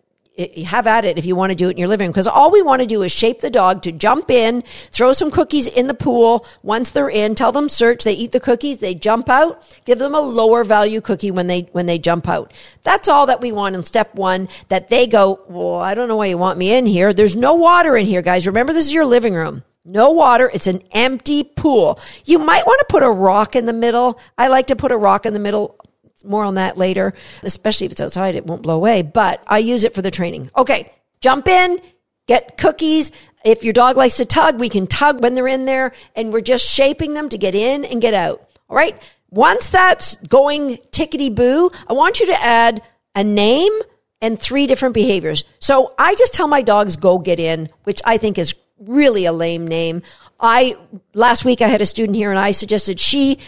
have 0.66 0.88
at 0.88 1.06
it 1.06 1.18
if 1.18 1.26
you 1.26 1.38
want 1.38 1.52
to 1.52 1.56
do 1.56 1.70
it 1.70 1.72
in 1.72 1.78
your 1.78 1.88
living 1.88 2.08
room 2.08 2.12
because 2.12 2.28
all 2.28 2.52
we 2.52 2.62
want 2.62 2.82
to 2.82 2.86
do 2.86 3.02
is 3.02 3.14
shape 3.14 3.40
the 3.40 3.50
dog 3.50 3.82
to 3.84 3.94
jump 3.94 4.30
in, 4.30 4.62
throw 4.92 5.14
some 5.14 5.32
cookies 5.32 5.68
in 5.68 5.88
the 5.88 5.94
pool. 5.94 6.46
Once 6.64 6.92
they're 6.92 7.08
in, 7.08 7.34
tell 7.34 7.54
them 7.54 7.70
search. 7.70 8.04
They 8.04 8.12
eat 8.12 8.34
the 8.34 8.42
cookies. 8.42 8.80
They 8.80 8.94
jump 8.94 9.30
out. 9.30 9.64
Give 9.86 9.98
them 9.98 10.14
a 10.14 10.20
lower 10.20 10.66
value 10.66 11.00
cookie 11.00 11.32
when 11.32 11.48
they, 11.48 11.62
when 11.72 11.86
they 11.86 11.98
jump 11.98 12.28
out. 12.28 12.52
That's 12.84 13.08
all 13.08 13.26
that 13.28 13.40
we 13.40 13.54
want 13.54 13.74
in 13.74 13.84
step 13.84 14.16
one 14.16 14.50
that 14.68 14.90
they 14.90 15.08
go, 15.08 15.40
well, 15.48 15.80
I 15.80 15.96
don't 15.96 16.10
know 16.10 16.18
why 16.18 16.26
you 16.26 16.38
want 16.38 16.60
me 16.60 16.74
in 16.74 16.88
here. 16.88 17.14
There's 17.14 17.38
no 17.38 17.54
water 17.54 17.96
in 17.96 18.06
here, 18.06 18.22
guys. 18.22 18.46
Remember, 18.48 18.74
this 18.74 18.88
is 18.88 18.94
your 18.94 19.06
living 19.06 19.34
room. 19.34 19.64
No 19.86 20.10
water. 20.10 20.50
It's 20.52 20.66
an 20.66 20.82
empty 20.92 21.44
pool. 21.44 22.00
You 22.26 22.40
might 22.40 22.66
want 22.66 22.80
to 22.80 22.86
put 22.90 23.04
a 23.04 23.10
rock 23.10 23.56
in 23.56 23.68
the 23.68 23.74
middle. 23.74 24.20
I 24.38 24.48
like 24.48 24.68
to 24.68 24.76
put 24.76 24.92
a 24.92 24.98
rock 24.98 25.28
in 25.28 25.34
the 25.34 25.40
middle. 25.40 25.78
More 26.24 26.44
on 26.44 26.56
that 26.56 26.76
later, 26.76 27.14
especially 27.44 27.86
if 27.86 27.92
it's 27.92 28.02
outside, 28.02 28.34
it 28.34 28.48
won't 28.48 28.64
blow 28.64 28.76
away, 28.76 29.04
but 29.04 29.44
I 29.46 29.60
use 29.60 29.84
it 29.84 29.94
for 29.94 30.02
the 30.02 30.10
training. 30.10 30.50
Okay. 30.58 30.92
Jump 31.22 31.48
in, 31.48 31.80
get 32.28 32.58
cookies. 32.58 33.12
If 33.44 33.64
your 33.64 33.74
dog 33.74 33.96
likes 33.96 34.18
to 34.18 34.26
tug, 34.26 34.60
we 34.60 34.70
can 34.70 34.88
tug 34.88 35.22
when 35.22 35.36
they're 35.36 35.48
in 35.48 35.66
there 35.66 35.92
and 36.16 36.34
we're 36.34 36.42
just 36.42 36.66
shaping 36.66 37.14
them 37.14 37.30
to 37.30 37.38
get 37.38 37.54
in 37.54 37.86
and 37.86 38.02
get 38.02 38.16
out. 38.16 38.50
All 38.70 38.76
right. 38.76 39.00
Once 39.30 39.70
that's 39.70 40.16
going 40.28 40.78
tickety 40.92 41.34
boo, 41.34 41.70
I 41.88 41.94
want 41.94 42.20
you 42.20 42.26
to 42.28 42.42
add 42.42 42.82
a 43.14 43.24
name 43.24 43.74
and 44.22 44.40
three 44.40 44.66
different 44.66 44.96
behaviors. 44.96 45.44
So 45.60 45.94
I 46.00 46.16
just 46.16 46.34
tell 46.34 46.48
my 46.48 46.64
dogs 46.64 46.96
go 46.96 47.20
get 47.20 47.40
in, 47.40 47.70
which 47.84 48.02
I 48.06 48.18
think 48.18 48.40
is 48.40 48.56
really 48.80 49.26
a 49.26 49.32
lame 49.32 49.68
name. 49.68 50.02
I, 50.40 50.78
last 51.14 51.46
week 51.46 51.62
I 51.62 51.68
had 51.68 51.82
a 51.82 51.86
student 51.86 52.16
here 52.16 52.30
and 52.30 52.40
I 52.40 52.52
suggested 52.52 53.00
she 53.00 53.40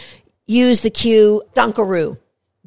use 0.45 0.81
the 0.81 0.89
cue 0.89 1.43
Dunkaroo. 1.53 2.17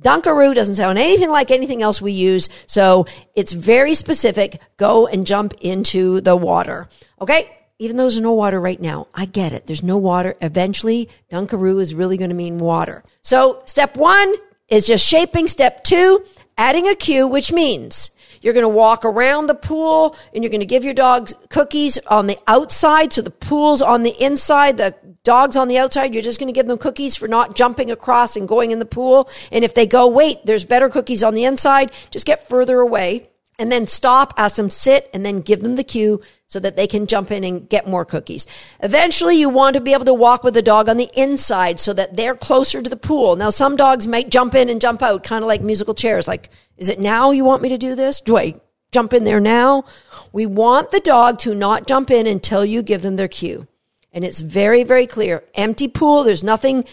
Dunkaroo 0.01 0.55
doesn't 0.55 0.77
sound 0.77 0.99
anything 0.99 1.31
like 1.31 1.51
anything 1.51 1.83
else 1.83 2.01
we 2.01 2.13
use. 2.13 2.49
So 2.67 3.07
it's 3.35 3.53
very 3.53 3.95
specific. 3.95 4.61
Go 4.77 5.07
and 5.07 5.27
jump 5.27 5.55
into 5.61 6.21
the 6.21 6.37
water. 6.37 6.89
Okay. 7.21 7.57
Even 7.79 7.97
though 7.97 8.03
there's 8.03 8.21
no 8.21 8.33
water 8.33 8.61
right 8.61 8.79
now, 8.79 9.07
I 9.15 9.25
get 9.25 9.55
it. 9.55 9.67
There's 9.67 9.83
no 9.83 9.97
water. 9.97 10.37
Eventually, 10.43 11.09
Dunkaroo 11.31 11.81
is 11.81 11.95
really 11.95 12.19
going 12.19 12.29
to 12.29 12.37
mean 12.37 12.59
water. 12.59 13.03
So 13.23 13.63
step 13.65 13.97
one 13.97 14.35
is 14.69 14.87
just 14.87 15.07
shaping. 15.07 15.49
Step 15.49 15.83
two, 15.83 16.23
adding 16.61 16.87
a 16.87 16.95
cue, 16.95 17.27
which 17.27 17.53
means 17.55 18.11
you're 18.43 18.53
going 18.53 18.65
to 18.65 18.69
walk 18.69 19.07
around 19.07 19.47
the 19.47 19.55
pool 19.55 20.15
and 20.35 20.45
you're 20.45 20.51
going 20.51 20.61
to 20.61 20.67
give 20.67 20.85
your 20.85 20.93
dogs 20.93 21.35
cookies 21.49 21.97
on 22.07 22.27
the 22.27 22.39
outside. 22.47 23.15
So 23.15 23.23
the 23.23 23.31
pool's 23.31 23.81
on 23.81 24.03
the 24.03 24.15
inside. 24.23 24.77
The 24.77 24.95
dogs 25.25 25.57
on 25.57 25.69
the 25.69 25.79
outside, 25.79 26.13
you're 26.13 26.23
just 26.23 26.39
going 26.39 26.53
to 26.53 26.59
give 26.59 26.67
them 26.67 26.77
cookies 26.77 27.17
for 27.17 27.29
not 27.29 27.57
jumping 27.57 27.91
across 27.91 28.37
and 28.37 28.47
going 28.47 28.73
in 28.73 28.79
the 28.79 28.85
pool. 28.85 29.31
And 29.51 29.65
if 29.65 29.75
they 29.75 29.87
go, 29.87 30.07
wait, 30.07 30.45
there's 30.45 30.67
better 30.67 30.91
cookies 30.91 31.25
on 31.25 31.33
the 31.33 31.45
inside, 31.45 31.93
just 32.11 32.27
get 32.27 32.47
further 32.47 32.81
away 32.81 33.30
and 33.61 33.71
then 33.71 33.87
stop, 33.87 34.33
ask 34.39 34.57
them 34.57 34.71
sit, 34.71 35.11
and 35.13 35.25
then 35.25 35.41
give 35.41 35.61
them 35.61 35.77
the 35.77 35.85
cue 35.85 36.23
so 36.47 36.59
that 36.59 36.77
they 36.77 36.87
can 36.87 37.07
jump 37.07 37.31
in 37.31 37.45
and 37.45 37.69
get 37.69 37.87
more 37.87 38.07
cookies. 38.07 38.47
Eventually, 38.83 39.37
you 39.37 39.51
want 39.51 39.75
to 39.75 39.83
be 39.83 39.93
able 39.93 40.07
to 40.07 40.15
walk 40.15 40.43
with 40.43 40.55
the 40.55 40.63
dog 40.63 40.89
on 40.89 40.97
the 40.97 41.11
inside 41.15 41.79
so 41.79 41.93
that 41.93 42.17
they're 42.17 42.35
closer 42.35 42.81
to 42.81 42.89
the 42.89 42.97
pool. 42.97 43.37
Now, 43.37 43.51
some 43.51 43.77
dogs 43.77 44.07
might 44.07 44.31
jump 44.31 44.55
in 44.55 44.71
and 44.71 44.81
jump 44.81 45.03
out, 45.03 45.25
kind 45.25 45.45
of 45.45 45.49
like 45.49 45.61
musical 45.61 45.95
chairs. 45.95 46.27
Like, 46.27 46.49
is 46.79 46.89
it 46.89 46.99
now 46.99 47.33
you 47.33 47.45
want 47.45 47.61
me 47.61 47.69
to 47.69 47.77
do 47.77 47.95
this? 47.95 48.23
Do 48.23 48.39
I 48.39 48.55
jump 48.93 49.13
in 49.13 49.25
there 49.25 49.41
now? 49.41 49.85
We 50.33 50.47
want 50.47 50.91
the 50.91 51.01
dog 51.01 51.39
to 51.41 51.55
not 51.55 51.87
jump 51.87 52.11
in 52.11 52.27
until 52.27 52.65
you 52.65 52.83
give 52.83 53.03
them 53.03 53.17
their 53.17 53.29
cue. 53.29 53.69
And 54.11 54.25
it's 54.25 54.41
very, 54.41 54.85
very 54.85 55.07
clear. 55.07 55.45
Empty 55.55 55.89
pool. 55.89 56.25
There's 56.25 56.43
nothing 56.43 56.87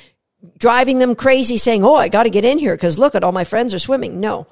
driving 0.60 1.00
them 1.00 1.16
crazy 1.16 1.58
saying, 1.58 1.84
Oh, 1.86 1.96
I 1.96 2.10
got 2.10 2.24
to 2.24 2.30
get 2.30 2.46
in 2.46 2.60
here 2.60 2.76
because 2.76 3.00
look 3.00 3.16
at 3.16 3.24
all 3.24 3.32
my 3.32 3.46
friends 3.46 3.74
are 3.74 3.80
swimming. 3.80 4.20
No, 4.20 4.48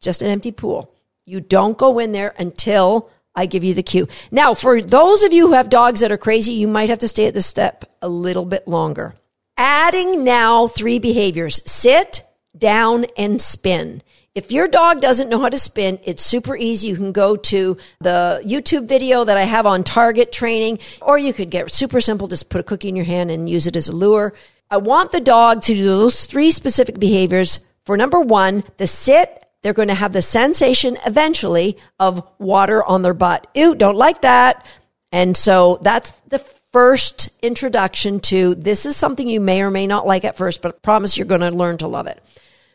just 0.00 0.20
an 0.20 0.28
empty 0.28 0.50
pool. 0.50 0.92
You 1.30 1.40
don't 1.40 1.78
go 1.78 2.00
in 2.00 2.10
there 2.10 2.34
until 2.40 3.08
I 3.36 3.46
give 3.46 3.62
you 3.62 3.72
the 3.72 3.84
cue. 3.84 4.08
Now, 4.32 4.52
for 4.52 4.82
those 4.82 5.22
of 5.22 5.32
you 5.32 5.46
who 5.46 5.52
have 5.52 5.68
dogs 5.68 6.00
that 6.00 6.10
are 6.10 6.18
crazy, 6.18 6.54
you 6.54 6.66
might 6.66 6.88
have 6.88 6.98
to 6.98 7.06
stay 7.06 7.26
at 7.26 7.34
this 7.34 7.46
step 7.46 7.84
a 8.02 8.08
little 8.08 8.44
bit 8.44 8.66
longer. 8.66 9.14
Adding 9.56 10.24
now 10.24 10.66
three 10.66 10.98
behaviors 10.98 11.60
sit, 11.70 12.24
down, 12.58 13.06
and 13.16 13.40
spin. 13.40 14.02
If 14.34 14.50
your 14.50 14.66
dog 14.66 15.00
doesn't 15.00 15.28
know 15.28 15.38
how 15.38 15.50
to 15.50 15.56
spin, 15.56 16.00
it's 16.02 16.24
super 16.24 16.56
easy. 16.56 16.88
You 16.88 16.96
can 16.96 17.12
go 17.12 17.36
to 17.36 17.76
the 18.00 18.42
YouTube 18.44 18.88
video 18.88 19.22
that 19.22 19.36
I 19.36 19.44
have 19.44 19.66
on 19.66 19.84
target 19.84 20.32
training, 20.32 20.80
or 21.00 21.16
you 21.16 21.32
could 21.32 21.50
get 21.50 21.70
super 21.70 22.00
simple, 22.00 22.26
just 22.26 22.50
put 22.50 22.60
a 22.60 22.64
cookie 22.64 22.88
in 22.88 22.96
your 22.96 23.04
hand 23.04 23.30
and 23.30 23.48
use 23.48 23.68
it 23.68 23.76
as 23.76 23.86
a 23.86 23.94
lure. 23.94 24.34
I 24.68 24.78
want 24.78 25.12
the 25.12 25.20
dog 25.20 25.62
to 25.62 25.74
do 25.74 25.84
those 25.84 26.26
three 26.26 26.50
specific 26.50 26.98
behaviors. 26.98 27.60
For 27.86 27.96
number 27.96 28.18
one, 28.18 28.64
the 28.78 28.88
sit, 28.88 29.44
they're 29.62 29.72
going 29.72 29.88
to 29.88 29.94
have 29.94 30.12
the 30.12 30.22
sensation 30.22 30.98
eventually 31.04 31.76
of 31.98 32.26
water 32.38 32.84
on 32.84 33.02
their 33.02 33.14
butt. 33.14 33.46
Ew, 33.54 33.74
don't 33.74 33.96
like 33.96 34.22
that. 34.22 34.64
And 35.12 35.36
so 35.36 35.78
that's 35.82 36.12
the 36.28 36.38
first 36.72 37.30
introduction 37.42 38.20
to 38.20 38.54
this 38.54 38.86
is 38.86 38.96
something 38.96 39.28
you 39.28 39.40
may 39.40 39.62
or 39.62 39.70
may 39.70 39.86
not 39.86 40.06
like 40.06 40.24
at 40.24 40.36
first, 40.36 40.62
but 40.62 40.74
I 40.74 40.78
promise 40.78 41.16
you're 41.16 41.26
going 41.26 41.40
to 41.40 41.50
learn 41.50 41.78
to 41.78 41.88
love 41.88 42.06
it. 42.06 42.22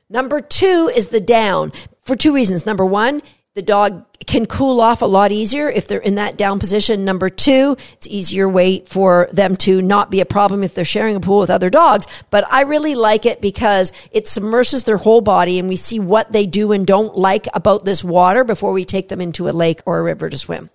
Number 0.10 0.42
two 0.42 0.92
is 0.94 1.08
the 1.08 1.22
down 1.22 1.72
for 2.04 2.16
two 2.16 2.34
reasons. 2.34 2.66
Number 2.66 2.86
one, 2.86 3.22
the 3.56 3.62
dog 3.62 4.06
can 4.28 4.46
cool 4.46 4.82
off 4.82 5.02
a 5.02 5.06
lot 5.06 5.32
easier 5.32 5.70
if 5.70 5.88
they're 5.88 6.00
in 6.00 6.16
that 6.16 6.36
down 6.36 6.60
position. 6.60 7.06
Number 7.06 7.30
two, 7.30 7.78
it's 7.94 8.06
easier 8.06 8.50
way 8.50 8.82
for 8.82 9.30
them 9.32 9.56
to 9.58 9.82
not 9.82 10.12
be 10.12 10.20
a 10.20 10.26
problem 10.26 10.62
if 10.62 10.74
they're 10.74 10.84
sharing 10.84 11.16
a 11.16 11.22
pool 11.22 11.40
with 11.40 11.50
other 11.50 11.70
dogs. 11.70 12.06
But 12.32 12.46
I 12.52 12.62
really 12.62 12.96
like 12.96 13.26
it 13.26 13.40
because 13.40 13.94
it 14.12 14.28
submerges 14.28 14.84
their 14.84 14.98
whole 14.98 15.22
body 15.22 15.58
and 15.58 15.70
we 15.70 15.78
see 15.78 16.00
what 16.00 16.34
they 16.34 16.46
do 16.46 16.74
and 16.74 16.86
don't 16.86 17.18
like 17.18 17.48
about 17.54 17.86
this 17.86 18.04
water 18.04 18.44
before 18.44 18.74
we 18.74 18.84
take 18.84 19.08
them 19.08 19.22
into 19.22 19.48
a 19.48 19.52
lake 19.52 19.82
or 19.86 20.00
a 20.00 20.04
river 20.04 20.30
to 20.30 20.38
swim. 20.38 20.70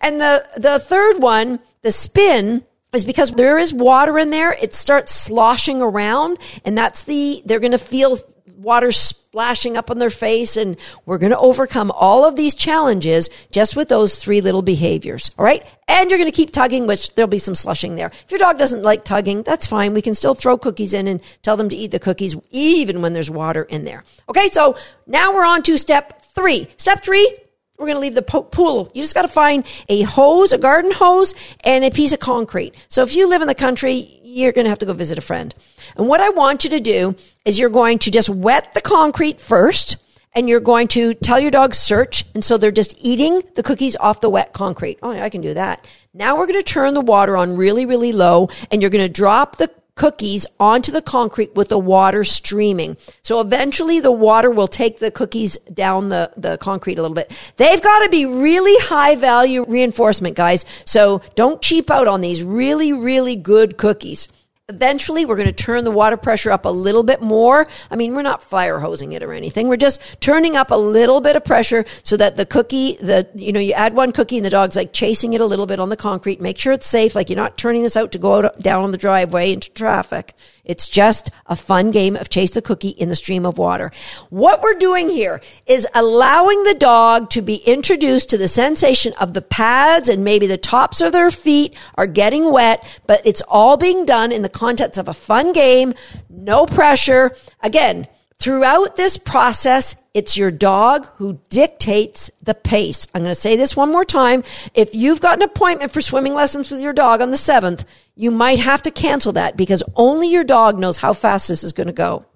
And 0.00 0.18
the, 0.18 0.48
the 0.56 0.78
third 0.78 1.20
one, 1.20 1.60
the 1.82 1.92
spin, 1.92 2.64
is 2.94 3.04
because 3.04 3.32
there 3.32 3.58
is 3.58 3.74
water 3.74 4.18
in 4.18 4.30
there. 4.30 4.52
It 4.52 4.72
starts 4.72 5.12
sloshing 5.12 5.82
around 5.82 6.38
and 6.64 6.78
that's 6.78 7.02
the, 7.02 7.42
they're 7.44 7.60
going 7.60 7.72
to 7.72 7.78
feel 7.78 8.18
water 8.64 8.90
splashing 8.90 9.76
up 9.76 9.90
on 9.90 9.98
their 9.98 10.10
face. 10.10 10.56
And 10.56 10.76
we're 11.06 11.18
going 11.18 11.30
to 11.32 11.38
overcome 11.38 11.90
all 11.90 12.24
of 12.24 12.36
these 12.36 12.54
challenges 12.54 13.30
just 13.52 13.76
with 13.76 13.88
those 13.88 14.16
three 14.16 14.40
little 14.40 14.62
behaviors. 14.62 15.30
All 15.38 15.44
right. 15.44 15.64
And 15.86 16.10
you're 16.10 16.18
going 16.18 16.30
to 16.30 16.36
keep 16.36 16.50
tugging, 16.50 16.86
which 16.86 17.14
there'll 17.14 17.28
be 17.28 17.38
some 17.38 17.54
slushing 17.54 17.94
there. 17.96 18.06
If 18.06 18.30
your 18.30 18.38
dog 18.38 18.58
doesn't 18.58 18.82
like 18.82 19.04
tugging, 19.04 19.42
that's 19.42 19.66
fine. 19.66 19.94
We 19.94 20.02
can 20.02 20.14
still 20.14 20.34
throw 20.34 20.56
cookies 20.56 20.94
in 20.94 21.06
and 21.06 21.20
tell 21.42 21.56
them 21.56 21.68
to 21.68 21.76
eat 21.76 21.90
the 21.90 22.00
cookies 22.00 22.34
even 22.50 23.02
when 23.02 23.12
there's 23.12 23.30
water 23.30 23.62
in 23.64 23.84
there. 23.84 24.02
Okay. 24.28 24.48
So 24.48 24.76
now 25.06 25.34
we're 25.34 25.46
on 25.46 25.62
to 25.64 25.76
step 25.76 26.22
three. 26.22 26.68
Step 26.78 27.04
three, 27.04 27.38
we're 27.78 27.86
going 27.86 27.96
to 27.96 28.00
leave 28.00 28.14
the 28.14 28.22
po- 28.22 28.42
pool. 28.44 28.90
You 28.94 29.02
just 29.02 29.14
got 29.14 29.22
to 29.22 29.28
find 29.28 29.64
a 29.88 30.02
hose, 30.02 30.52
a 30.52 30.58
garden 30.58 30.92
hose, 30.92 31.34
and 31.60 31.84
a 31.84 31.90
piece 31.90 32.12
of 32.12 32.20
concrete. 32.20 32.74
So 32.88 33.02
if 33.02 33.16
you 33.16 33.28
live 33.28 33.42
in 33.42 33.48
the 33.48 33.54
country, 33.54 34.20
you're 34.22 34.52
going 34.52 34.64
to 34.64 34.68
have 34.68 34.78
to 34.80 34.86
go 34.86 34.92
visit 34.92 35.18
a 35.18 35.20
friend. 35.20 35.54
And 35.96 36.08
what 36.08 36.20
I 36.20 36.30
want 36.30 36.64
you 36.64 36.70
to 36.70 36.80
do 36.80 37.16
is 37.44 37.58
you're 37.58 37.70
going 37.70 37.98
to 38.00 38.10
just 38.10 38.28
wet 38.28 38.74
the 38.74 38.80
concrete 38.80 39.40
first 39.40 39.96
and 40.34 40.48
you're 40.48 40.60
going 40.60 40.88
to 40.88 41.14
tell 41.14 41.38
your 41.38 41.50
dog 41.50 41.74
search. 41.74 42.24
And 42.34 42.44
so 42.44 42.56
they're 42.56 42.72
just 42.72 42.94
eating 42.98 43.42
the 43.54 43.62
cookies 43.62 43.96
off 43.96 44.20
the 44.20 44.30
wet 44.30 44.52
concrete. 44.52 44.98
Oh, 45.02 45.10
I 45.10 45.30
can 45.30 45.40
do 45.40 45.54
that. 45.54 45.86
Now 46.12 46.36
we're 46.36 46.46
going 46.46 46.58
to 46.58 46.62
turn 46.62 46.94
the 46.94 47.00
water 47.00 47.36
on 47.36 47.56
really, 47.56 47.86
really 47.86 48.12
low 48.12 48.48
and 48.70 48.82
you're 48.82 48.90
going 48.90 49.04
to 49.04 49.12
drop 49.12 49.56
the 49.56 49.70
cookies 49.94 50.44
onto 50.58 50.90
the 50.90 51.02
concrete 51.02 51.54
with 51.54 51.68
the 51.68 51.78
water 51.78 52.24
streaming. 52.24 52.96
So 53.22 53.40
eventually 53.40 54.00
the 54.00 54.10
water 54.10 54.50
will 54.50 54.66
take 54.66 54.98
the 54.98 55.10
cookies 55.10 55.56
down 55.72 56.08
the, 56.08 56.32
the 56.36 56.58
concrete 56.58 56.98
a 56.98 57.02
little 57.02 57.14
bit. 57.14 57.32
They've 57.56 57.80
got 57.80 58.02
to 58.02 58.08
be 58.08 58.26
really 58.26 58.76
high 58.86 59.14
value 59.16 59.64
reinforcement, 59.68 60.36
guys. 60.36 60.64
So 60.84 61.22
don't 61.36 61.62
cheap 61.62 61.90
out 61.90 62.08
on 62.08 62.22
these 62.22 62.42
really, 62.42 62.92
really 62.92 63.36
good 63.36 63.76
cookies. 63.76 64.28
Eventually, 64.70 65.26
we're 65.26 65.36
going 65.36 65.46
to 65.46 65.52
turn 65.52 65.84
the 65.84 65.90
water 65.90 66.16
pressure 66.16 66.50
up 66.50 66.64
a 66.64 66.70
little 66.70 67.02
bit 67.02 67.20
more. 67.20 67.68
I 67.90 67.96
mean, 67.96 68.14
we're 68.14 68.22
not 68.22 68.42
fire 68.42 68.78
hosing 68.78 69.12
it 69.12 69.22
or 69.22 69.34
anything. 69.34 69.68
We're 69.68 69.76
just 69.76 70.00
turning 70.20 70.56
up 70.56 70.70
a 70.70 70.74
little 70.74 71.20
bit 71.20 71.36
of 71.36 71.44
pressure 71.44 71.84
so 72.02 72.16
that 72.16 72.38
the 72.38 72.46
cookie, 72.46 72.94
the, 72.94 73.28
you 73.34 73.52
know, 73.52 73.60
you 73.60 73.74
add 73.74 73.92
one 73.92 74.10
cookie 74.10 74.38
and 74.38 74.46
the 74.46 74.48
dog's 74.48 74.74
like 74.74 74.94
chasing 74.94 75.34
it 75.34 75.42
a 75.42 75.44
little 75.44 75.66
bit 75.66 75.80
on 75.80 75.90
the 75.90 75.98
concrete. 75.98 76.40
Make 76.40 76.56
sure 76.56 76.72
it's 76.72 76.86
safe. 76.86 77.14
Like 77.14 77.28
you're 77.28 77.36
not 77.36 77.58
turning 77.58 77.82
this 77.82 77.94
out 77.94 78.10
to 78.12 78.18
go 78.18 78.36
out, 78.36 78.58
down 78.58 78.84
on 78.84 78.90
the 78.90 78.96
driveway 78.96 79.52
into 79.52 79.70
traffic. 79.70 80.32
It's 80.64 80.88
just 80.88 81.30
a 81.44 81.56
fun 81.56 81.90
game 81.90 82.16
of 82.16 82.30
chase 82.30 82.52
the 82.52 82.62
cookie 82.62 82.88
in 82.88 83.10
the 83.10 83.16
stream 83.16 83.44
of 83.44 83.58
water. 83.58 83.92
What 84.30 84.62
we're 84.62 84.78
doing 84.78 85.10
here 85.10 85.42
is 85.66 85.86
allowing 85.94 86.62
the 86.62 86.72
dog 86.72 87.28
to 87.30 87.42
be 87.42 87.56
introduced 87.56 88.30
to 88.30 88.38
the 88.38 88.48
sensation 88.48 89.12
of 89.20 89.34
the 89.34 89.42
pads 89.42 90.08
and 90.08 90.24
maybe 90.24 90.46
the 90.46 90.56
tops 90.56 91.02
of 91.02 91.12
their 91.12 91.30
feet 91.30 91.76
are 91.96 92.06
getting 92.06 92.50
wet, 92.50 92.82
but 93.06 93.20
it's 93.26 93.42
all 93.42 93.76
being 93.76 94.06
done 94.06 94.32
in 94.32 94.40
the 94.40 94.53
context 94.54 94.96
of 94.96 95.08
a 95.08 95.14
fun 95.14 95.52
game, 95.52 95.92
no 96.30 96.64
pressure. 96.64 97.32
Again, 97.60 98.08
Throughout 98.44 98.96
this 98.96 99.16
process, 99.16 99.96
it's 100.12 100.36
your 100.36 100.50
dog 100.50 101.06
who 101.14 101.40
dictates 101.48 102.30
the 102.42 102.52
pace. 102.52 103.06
I'm 103.14 103.22
going 103.22 103.30
to 103.30 103.40
say 103.40 103.56
this 103.56 103.76
one 103.76 103.90
more 103.90 104.04
time. 104.04 104.44
If 104.74 104.94
you've 104.94 105.20
got 105.20 105.38
an 105.38 105.44
appointment 105.44 105.92
for 105.92 106.02
swimming 106.02 106.34
lessons 106.34 106.70
with 106.70 106.82
your 106.82 106.92
dog 106.92 107.22
on 107.22 107.30
the 107.30 107.38
7th, 107.38 107.86
you 108.14 108.30
might 108.30 108.58
have 108.58 108.82
to 108.82 108.90
cancel 108.90 109.32
that 109.32 109.56
because 109.56 109.82
only 109.96 110.28
your 110.28 110.44
dog 110.44 110.78
knows 110.78 110.98
how 110.98 111.14
fast 111.14 111.48
this 111.48 111.64
is 111.64 111.72
going 111.72 111.86
to 111.86 111.92
go. 111.94 112.26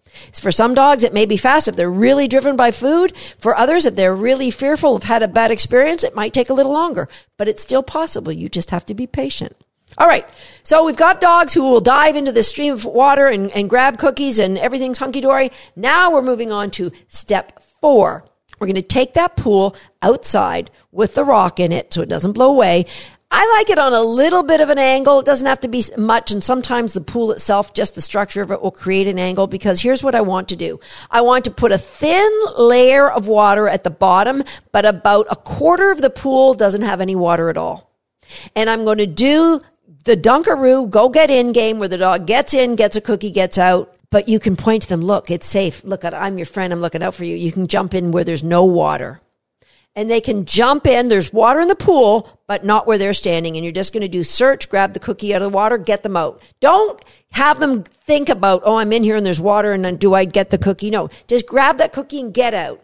For 0.41 0.51
some 0.51 0.73
dogs, 0.73 1.05
it 1.05 1.13
may 1.13 1.27
be 1.27 1.37
fast 1.37 1.69
if 1.69 1.77
they're 1.77 1.91
really 1.91 2.27
driven 2.27 2.57
by 2.57 2.71
food. 2.71 3.15
For 3.39 3.55
others, 3.55 3.85
if 3.85 3.95
they're 3.95 4.17
really 4.17 4.51
fearful, 4.51 4.95
have 4.95 5.05
had 5.05 5.23
a 5.23 5.29
bad 5.29 5.51
experience, 5.51 6.05
it 6.05 6.17
might 6.17 6.33
take 6.33 6.49
a 6.49 6.55
little 6.55 6.73
longer, 6.73 7.09
but 7.37 7.49
it's 7.49 7.63
still 7.63 7.83
possible. 7.83 8.33
You 8.33 8.49
just 8.49 8.71
have 8.71 8.87
to 8.87 8.95
be 8.95 9.07
patient. 9.07 9.55
All 9.97 10.07
right. 10.07 10.29
So 10.63 10.85
we've 10.85 10.97
got 10.97 11.21
dogs 11.21 11.55
who 11.55 11.63
will 11.63 11.81
dive 11.81 12.15
into 12.15 12.33
the 12.33 12.43
stream 12.43 12.75
of 12.75 12.85
water 12.85 13.27
and, 13.27 13.51
and 13.53 13.71
grab 13.71 13.99
cookies 13.99 14.39
and 14.39 14.59
everything's 14.59 14.99
hunky 14.99 15.21
dory. 15.21 15.51
Now 15.75 16.13
we're 16.13 16.23
moving 16.23 16.53
on 16.53 16.71
to 16.73 16.93
step 17.09 17.63
four. 17.81 18.25
We're 18.59 18.67
going 18.67 18.75
to 18.77 18.83
take 18.83 19.15
that 19.15 19.37
pool 19.37 19.77
outside 20.03 20.71
with 20.91 21.15
the 21.15 21.25
rock 21.25 21.61
in 21.61 21.73
it 21.73 21.95
so 21.95 22.03
it 22.03 22.09
doesn't 22.09 22.33
blow 22.33 22.51
away. 22.51 22.87
I 23.31 23.47
like 23.59 23.69
it 23.69 23.79
on 23.79 23.93
a 23.93 24.01
little 24.01 24.43
bit 24.43 24.63
of 24.63 24.71
an 24.71 24.79
angle. 24.79 25.21
It 25.21 25.27
doesn't 25.27 25.47
have 25.47 25.61
to 25.61 25.69
be 25.69 25.85
much. 25.99 26.33
And 26.33 26.43
sometimes 26.43 26.95
the 26.95 27.03
pool 27.03 27.31
itself, 27.31 27.75
just 27.75 27.95
the 27.95 28.01
structure 28.01 28.41
of 28.41 28.51
it 28.51 28.63
will 28.63 28.71
create 28.71 29.07
an 29.07 29.19
angle 29.19 29.47
because 29.47 29.83
here's 29.83 30.03
what 30.03 30.15
I 30.15 30.23
want 30.23 30.49
to 30.49 30.57
do. 30.57 30.81
I 31.11 31.21
want 31.21 31.45
to 31.45 31.51
put 31.51 31.71
a 31.71 31.79
thin 31.79 32.31
layer 32.57 33.11
of 33.11 33.29
water 33.29 33.69
at 33.69 33.85
the 33.85 33.91
bottom, 33.91 34.45
but 34.73 34.87
about 34.87 35.27
a 35.31 35.37
quarter 35.37 35.91
of 35.91 36.01
the 36.01 36.11
pool 36.11 36.55
doesn't 36.55 36.83
have 36.83 37.03
any 37.03 37.15
water 37.15 37.51
at 37.51 37.59
all. 37.59 37.93
And 38.57 38.71
I'm 38.71 38.85
going 38.85 38.99
to 38.99 39.07
do 39.07 39.61
the 40.09 40.17
Dunkaroo 40.17 40.89
go 40.89 41.09
get 41.09 41.31
in 41.31 41.53
game 41.53 41.79
where 41.79 41.89
the 41.89 41.99
dog 41.99 42.27
gets 42.27 42.55
in, 42.55 42.77
gets 42.77 42.97
a 42.97 43.01
cookie, 43.01 43.31
gets 43.31 43.59
out. 43.59 43.95
But 44.11 44.27
you 44.27 44.41
can 44.41 44.57
point 44.57 44.83
to 44.83 44.89
them, 44.89 45.03
look, 45.03 45.31
it's 45.31 45.47
safe. 45.47 45.85
Look, 45.85 46.03
I'm 46.03 46.39
your 46.39 46.47
friend. 46.47 46.73
I'm 46.73 46.81
looking 46.81 47.03
out 47.03 47.15
for 47.15 47.27
you. 47.27 47.37
You 47.37 47.53
can 47.53 47.67
jump 47.67 47.93
in 47.93 48.11
where 48.11 48.25
there's 48.25 48.43
no 48.43 48.65
water 48.65 49.21
and 49.95 50.11
they 50.11 50.23
can 50.23 50.47
jump 50.47 50.87
in. 50.87 51.09
There's 51.09 51.31
water 51.31 51.61
in 51.61 51.69
the 51.69 51.75
pool, 51.75 52.41
but 52.47 52.65
not 52.65 52.87
where 52.87 52.97
they're 52.97 53.13
standing. 53.13 53.57
And 53.57 53.65
you're 53.65 53.73
just 53.73 53.93
going 53.93 54.01
to 54.01 54.09
do 54.09 54.25
search, 54.25 54.71
grab 54.71 54.95
the 54.95 55.01
cookie 55.01 55.35
out 55.35 55.43
of 55.43 55.53
the 55.53 55.57
water, 55.57 55.77
get 55.77 56.03
them 56.03 56.17
out. 56.17 56.41
Don't 56.61 57.05
have 57.33 57.61
them 57.61 57.83
think 57.83 58.31
about, 58.31 58.63
oh, 58.65 58.77
I'm 58.77 58.95
in 58.95 59.05
here 59.05 59.17
and 59.17 59.27
there's 59.27 59.41
water 59.41 59.73
and 59.73 59.85
then 59.85 59.97
do 59.97 60.15
I 60.15 60.25
get 60.25 60.49
the 60.49 60.57
cookie? 60.57 60.89
No, 60.89 61.11
just 61.27 61.47
grab 61.47 61.77
that 61.79 61.93
cookie 61.93 62.21
and 62.21 62.33
get 62.33 62.55
out. 62.55 62.81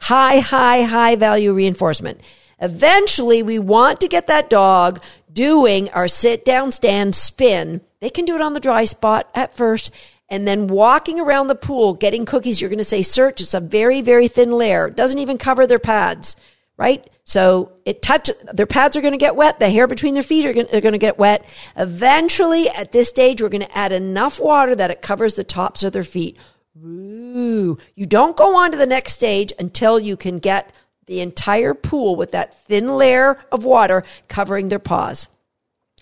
High, 0.00 0.38
high, 0.38 0.84
high 0.84 1.16
value 1.16 1.52
reinforcement. 1.52 2.22
Eventually, 2.62 3.42
we 3.42 3.58
want 3.58 4.00
to 4.00 4.08
get 4.08 4.28
that 4.28 4.48
dog 4.48 5.02
doing 5.32 5.88
our 5.90 6.08
sit 6.08 6.44
down, 6.44 6.72
stand, 6.72 7.14
spin. 7.14 7.80
They 8.00 8.10
can 8.10 8.24
do 8.24 8.34
it 8.34 8.40
on 8.40 8.54
the 8.54 8.60
dry 8.60 8.84
spot 8.84 9.30
at 9.34 9.54
first 9.54 9.90
and 10.28 10.46
then 10.46 10.66
walking 10.66 11.20
around 11.20 11.48
the 11.48 11.54
pool 11.54 11.94
getting 11.94 12.24
cookies. 12.24 12.60
You're 12.60 12.70
going 12.70 12.78
to 12.78 12.84
say 12.84 13.02
search. 13.02 13.40
It's 13.40 13.54
a 13.54 13.60
very, 13.60 14.00
very 14.00 14.28
thin 14.28 14.52
layer. 14.52 14.88
It 14.88 14.96
doesn't 14.96 15.18
even 15.18 15.38
cover 15.38 15.66
their 15.66 15.78
pads 15.78 16.36
right? 16.76 17.08
So 17.24 17.72
it 17.84 18.02
touch 18.02 18.30
their 18.52 18.66
pads 18.66 18.96
are 18.96 19.00
going 19.00 19.12
to 19.12 19.18
get 19.18 19.36
wet. 19.36 19.60
The 19.60 19.70
hair 19.70 19.86
between 19.86 20.14
their 20.14 20.22
feet 20.22 20.46
are 20.46 20.52
going, 20.52 20.66
are 20.72 20.80
going 20.80 20.92
to 20.92 20.98
get 20.98 21.18
wet. 21.18 21.44
Eventually, 21.76 22.68
at 22.68 22.92
this 22.92 23.08
stage, 23.08 23.40
we're 23.40 23.48
going 23.48 23.62
to 23.62 23.78
add 23.78 23.92
enough 23.92 24.40
water 24.40 24.74
that 24.74 24.90
it 24.90 25.02
covers 25.02 25.34
the 25.34 25.44
tops 25.44 25.84
of 25.84 25.92
their 25.92 26.04
feet. 26.04 26.36
Ooh, 26.84 27.78
you 27.94 28.06
don't 28.06 28.36
go 28.36 28.56
on 28.56 28.72
to 28.72 28.76
the 28.76 28.86
next 28.86 29.12
stage 29.12 29.52
until 29.58 30.00
you 30.00 30.16
can 30.16 30.38
get 30.38 30.74
the 31.06 31.20
entire 31.20 31.74
pool 31.74 32.16
with 32.16 32.32
that 32.32 32.54
thin 32.66 32.96
layer 32.96 33.38
of 33.50 33.64
water 33.64 34.04
covering 34.28 34.68
their 34.68 34.78
paws. 34.78 35.28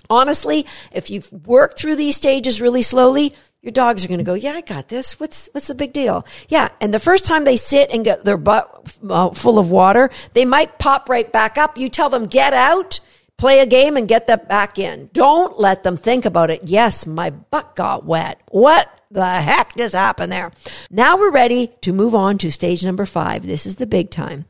Honestly, 0.09 0.67
if 0.93 1.11
you've 1.11 1.33
worked 1.33 1.79
through 1.79 1.97
these 1.97 2.17
stages 2.17 2.61
really 2.61 2.83
slowly, 2.83 3.35
your 3.63 3.73
dogs 3.73 4.05
are 4.05 4.09
going 4.09 4.19
to 4.19 4.25
go, 4.25 4.35
yeah, 4.35 4.55
I 4.55 4.63
got 4.63 4.89
this. 4.89 5.21
What's, 5.21 5.49
what's 5.53 5.69
the 5.69 5.75
big 5.75 5.93
deal? 5.93 6.27
Yeah. 6.49 6.69
And 6.81 6.95
the 6.95 6.99
first 6.99 7.27
time 7.27 7.45
they 7.45 7.57
sit 7.57 7.91
and 7.91 8.05
get 8.05 8.25
their 8.25 8.39
butt 8.39 8.95
uh, 9.09 9.31
full 9.31 9.59
of 9.59 9.71
water, 9.71 10.11
they 10.33 10.45
might 10.45 10.79
pop 10.79 11.09
right 11.09 11.31
back 11.31 11.59
up. 11.59 11.77
You 11.77 11.89
tell 11.89 12.09
them, 12.09 12.27
get 12.27 12.55
out, 12.55 13.01
play 13.37 13.61
a 13.61 13.67
game 13.67 13.97
and 13.97 14.09
get 14.09 14.27
that 14.29 14.49
back 14.49 14.79
in. 14.79 15.11
Don't 15.13 15.61
let 15.61 15.83
them 15.83 15.97
think 15.97 16.25
about 16.25 16.51
it. 16.51 16.63
Yes, 16.65 17.07
my 17.07 17.31
butt 17.31 17.77
got 17.77 18.05
wet. 18.05 18.41
What 18.49 18.89
the 19.11 19.27
heck 19.27 19.77
just 19.77 19.95
happened 19.95 20.33
there? 20.33 20.53
Now 20.91 21.19
we're 21.19 21.31
ready 21.31 21.69
to 21.83 21.93
move 21.93 22.15
on 22.15 22.39
to 22.39 22.51
stage 22.51 22.85
number 22.85 23.05
five. 23.05 23.47
This 23.47 23.67
is 23.67 23.77
the 23.77 23.87
big 23.87 24.11
time. 24.11 24.47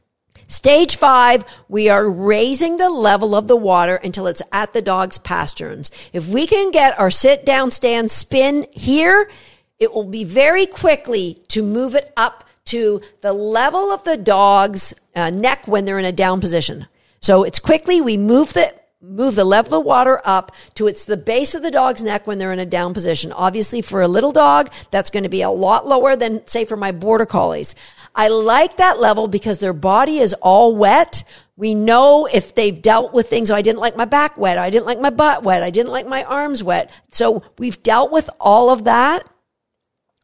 Stage 0.51 0.97
five, 0.97 1.45
we 1.69 1.89
are 1.89 2.11
raising 2.11 2.77
the 2.77 2.91
level 2.91 3.37
of 3.37 3.47
the 3.47 3.55
water 3.55 3.95
until 3.95 4.27
it's 4.27 4.43
at 4.51 4.73
the 4.73 4.83
dog's 4.83 5.17
pasterns. 5.17 5.93
If 6.13 6.27
we 6.27 6.49
can 6.49 6.73
get 6.73 6.99
our 6.99 7.09
sit 7.09 7.47
down 7.47 7.71
stand 7.71 8.11
spin 8.11 8.67
here, 8.73 9.31
it 9.79 9.93
will 9.93 10.07
be 10.07 10.25
very 10.25 10.67
quickly 10.67 11.41
to 11.49 11.63
move 11.63 11.95
it 11.95 12.13
up 12.17 12.43
to 12.65 13.01
the 13.21 13.33
level 13.33 13.93
of 13.93 14.03
the 14.03 14.17
dog's 14.17 14.93
uh, 15.15 15.31
neck 15.31 15.69
when 15.69 15.85
they're 15.85 16.01
in 16.01 16.05
a 16.05 16.11
down 16.11 16.41
position. 16.41 16.89
So 17.21 17.45
it's 17.45 17.61
quickly, 17.61 18.01
we 18.01 18.17
move 18.17 18.53
the, 18.53 18.75
move 19.03 19.35
the 19.35 19.45
level 19.45 19.81
of 19.81 19.87
water 19.87 20.21
up 20.27 20.55
to 20.75 20.87
it's 20.87 21.07
the 21.07 21.17
base 21.17 21.55
of 21.55 21.63
the 21.63 21.71
dog's 21.71 22.03
neck 22.03 22.27
when 22.27 22.39
they're 22.39 22.53
in 22.53 22.59
a 22.59 22.67
down 22.67 22.93
position. 22.93 23.33
Obviously, 23.33 23.81
for 23.81 24.03
a 24.03 24.09
little 24.09 24.33
dog, 24.33 24.71
that's 24.91 25.11
going 25.11 25.23
to 25.23 25.29
be 25.31 25.41
a 25.41 25.51
lot 25.51 25.87
lower 25.87 26.17
than, 26.17 26.47
say, 26.47 26.67
for 26.67 26.77
my 26.77 26.93
border 26.93 27.25
collies. 27.25 27.75
I 28.15 28.29
like 28.29 28.77
that 28.77 29.01
level 29.01 29.27
because 29.27 29.59
their 29.59 29.73
body 29.73 30.19
is 30.19 30.35
all 30.35 30.77
wet. 30.77 31.25
We 31.57 31.75
know 31.75 32.27
if 32.27 32.55
they've 32.55 32.81
dealt 32.81 33.15
with 33.15 33.29
things. 33.29 33.51
Oh, 33.51 33.55
I 33.55 33.63
didn't 33.63 33.81
like 33.81 33.97
my 33.97 34.05
back 34.05 34.37
wet. 34.37 34.59
I 34.59 34.69
didn't 34.69 34.87
like 34.87 35.01
my 35.01 35.11
butt 35.11 35.45
wet. 35.45 35.63
I 35.63 35.71
didn't 35.71 35.93
like 35.93 36.07
my 36.07 36.25
arms 36.25 36.63
wet. 36.63 36.93
So 37.11 37.43
we've 37.59 37.83
dealt 37.83 38.13
with 38.13 38.29
all 38.39 38.71
of 38.71 38.85
that. 38.85 39.27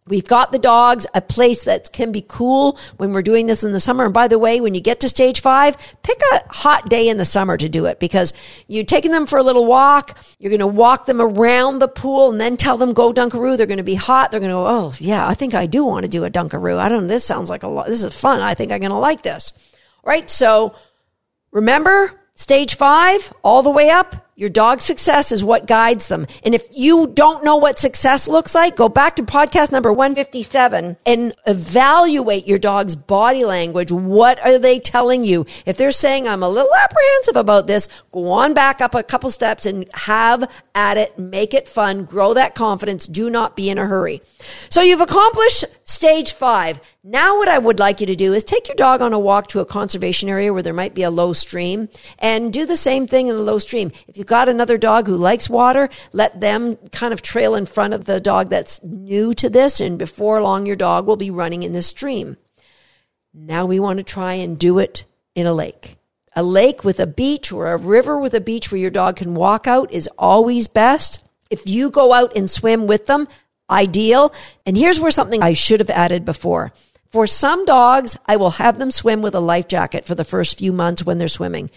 We've 0.09 0.27
got 0.27 0.53
the 0.53 0.59
dogs 0.59 1.07
a 1.15 1.21
place 1.21 1.65
that 1.65 1.93
can 1.93 2.13
be 2.13 2.25
cool 2.27 2.79
when 2.97 3.13
we're 3.13 3.23
doing 3.23 3.47
this 3.47 3.65
in 3.65 3.73
the 3.73 3.81
summer. 3.81 4.05
And 4.05 4.15
by 4.15 4.29
the 4.29 4.39
way, 4.39 4.61
when 4.61 4.75
you 4.75 4.81
get 4.81 5.01
to 5.01 5.09
stage 5.09 5.41
five, 5.41 5.77
pick 6.03 6.21
a 6.33 6.43
hot 6.49 6.89
day 6.89 7.09
in 7.09 7.17
the 7.17 7.25
summer 7.25 7.57
to 7.57 7.69
do 7.69 7.87
it 7.87 7.99
because 7.99 8.33
you're 8.69 8.85
taking 8.85 9.11
them 9.11 9.27
for 9.27 9.39
a 9.39 9.43
little 9.43 9.67
walk. 9.67 10.17
You're 10.39 10.51
going 10.51 10.61
to 10.61 10.67
walk 10.67 11.07
them 11.07 11.21
around 11.21 11.81
the 11.81 11.89
pool 11.89 12.31
and 12.31 12.41
then 12.41 12.57
tell 12.57 12.77
them 12.77 12.93
go 12.93 13.13
Dunkaroo. 13.13 13.57
They're 13.57 13.67
going 13.67 13.79
to 13.79 13.83
be 13.83 13.95
hot. 13.95 14.31
They're 14.31 14.41
going 14.41 14.51
to 14.51 14.57
go, 14.57 14.67
Oh 14.67 14.95
yeah, 14.99 15.27
I 15.27 15.35
think 15.35 15.55
I 15.55 15.67
do 15.67 15.85
want 15.85 16.05
to 16.05 16.09
do 16.09 16.25
a 16.25 16.31
Dunkaroo. 16.31 16.79
I 16.79 16.89
don't 16.89 17.03
know. 17.03 17.09
This 17.09 17.25
sounds 17.25 17.51
like 17.51 17.63
a 17.63 17.69
lot. 17.69 17.87
This 17.87 18.03
is 18.03 18.15
fun. 18.15 18.41
I 18.41 18.55
think 18.55 18.73
I'm 18.73 18.81
going 18.81 18.91
to 18.91 18.99
like 18.99 19.23
this. 19.23 19.53
Right. 20.05 20.31
So 20.31 20.75
remember 21.51 22.13
stage 22.37 22.77
five 22.77 23.33
all 23.43 23.63
the 23.63 23.71
way 23.71 23.91
up 23.91 24.26
your 24.39 24.51
dog's 24.51 24.85
success 24.85 25.33
is 25.33 25.43
what 25.43 25.67
guides 25.67 26.09
them. 26.09 26.27
And 26.45 26.55
if 26.55 26.69
you 26.71 27.07
don't 27.07 27.43
know 27.43 27.57
what 27.57 27.79
success 27.79 28.29
looks 28.29 28.55
like, 28.55 28.77
go 28.77 28.87
back 28.87 29.17
to 29.17 29.23
podcast 29.23 29.73
number 29.73 29.91
157 29.91 30.99
and 31.07 31.35
evaluate 31.47 32.47
your 32.47 32.59
dog's 32.59 32.97
body 32.97 33.47
language. 33.47 33.91
What 33.91 34.39
are 34.41 34.59
they 34.59 34.79
telling 34.79 35.25
you? 35.25 35.47
If 35.65 35.79
they're 35.79 35.91
saying, 35.91 36.29
I'm 36.29 36.43
a 36.43 36.51
little 36.51 36.75
apprehensive 36.75 37.37
about 37.37 37.67
this, 37.67 37.89
go 38.13 38.31
on 38.31 38.53
back 38.53 38.83
up 38.83 38.95
a 38.95 39.03
couple 39.03 39.31
steps 39.31 39.65
and 39.65 39.87
have 39.95 40.51
at 40.75 40.99
it, 40.99 41.19
make 41.19 41.55
it 41.55 41.67
fun, 41.67 42.05
grow 42.05 42.35
that 42.35 42.55
confidence. 42.55 43.07
Do 43.07 43.31
not 43.31 43.57
be 43.57 43.71
in 43.71 43.79
a 43.79 43.87
hurry. 43.87 44.21
So 44.69 44.83
you've 44.83 45.01
accomplished 45.01 45.65
stage 45.85 46.33
five. 46.33 46.79
Now 47.09 47.39
what 47.39 47.47
I 47.47 47.57
would 47.57 47.79
like 47.79 48.01
you 48.01 48.07
to 48.09 48.17
do 48.17 48.35
is 48.35 48.43
take 48.43 48.67
your 48.67 48.75
dog 48.75 49.01
on 49.01 49.13
a 49.13 49.19
walk 49.19 49.47
to 49.49 49.61
a 49.61 49.65
conservation 49.65 50.29
area 50.29 50.53
where 50.53 50.61
there 50.61 50.73
might 50.73 50.93
be 50.93 51.05
a 51.05 51.11
low 51.11 51.33
stream 51.35 51.89
and 52.19 52.53
do 52.53 52.67
the 52.67 52.75
same 52.75 53.07
thing 53.07 53.29
in 53.29 53.37
a 53.37 53.39
low 53.39 53.61
stream. 53.61 53.93
If 54.09 54.19
you've 54.19 54.27
got 54.27 54.49
another 54.49 54.77
dog 54.77 55.07
who 55.07 55.17
likes 55.17 55.49
water, 55.49 55.89
let 56.13 56.41
them 56.41 56.75
kind 56.91 57.13
of 57.13 57.23
trail 57.23 57.55
in 57.55 57.65
front 57.65 57.95
of 57.95 58.07
the 58.07 58.19
dog 58.19 58.51
that's 58.51 58.83
new 58.83 59.35
to 59.35 59.49
this 59.49 59.79
and 59.79 60.01
before 60.01 60.43
long 60.43 60.67
your 60.67 60.75
dog 60.75 61.07
will 61.07 61.15
be 61.15 61.31
running 61.31 61.63
in 61.63 61.75
the 61.75 61.81
stream. 61.81 62.39
Now 63.33 63.67
we 63.67 63.79
want 63.79 63.99
to 63.99 64.03
try 64.03 64.33
and 64.33 64.59
do 64.59 64.81
it 64.81 65.05
in 65.37 65.47
a 65.47 65.55
lake. 65.55 65.99
A 66.35 66.43
lake 66.43 66.83
with 66.83 66.99
a 66.99 67.07
beach 67.07 67.53
or 67.53 67.73
a 67.73 67.79
river 67.79 68.19
with 68.19 68.35
a 68.35 68.41
beach 68.41 68.73
where 68.73 68.81
your 68.81 68.91
dog 68.91 69.15
can 69.15 69.37
walk 69.37 69.69
out 69.69 69.93
is 69.93 70.09
always 70.19 70.67
best. 70.67 71.23
If 71.51 71.69
you 71.69 71.89
go 71.89 72.13
out 72.13 72.37
and 72.37 72.51
swim 72.51 72.89
with 72.89 73.07
them, 73.07 73.29
ideal. 73.71 74.35
And 74.65 74.77
here's 74.77 74.99
where 74.99 75.13
something 75.13 75.41
I 75.41 75.53
should 75.53 75.79
have 75.79 75.91
added 75.91 76.25
before. 76.25 76.73
For 77.11 77.27
some 77.27 77.65
dogs, 77.65 78.17
I 78.27 78.37
will 78.37 78.51
have 78.51 78.79
them 78.79 78.91
swim 78.91 79.23
with 79.23 79.35
a 79.35 79.41
life 79.41 79.69
jacket 79.69 80.05
for 80.05 80.15
the 80.15 80.25
first 80.25 80.59
few 80.59 80.73
months 80.73 81.05
when 81.05 81.19
they're 81.19 81.29
swimming, 81.29 81.71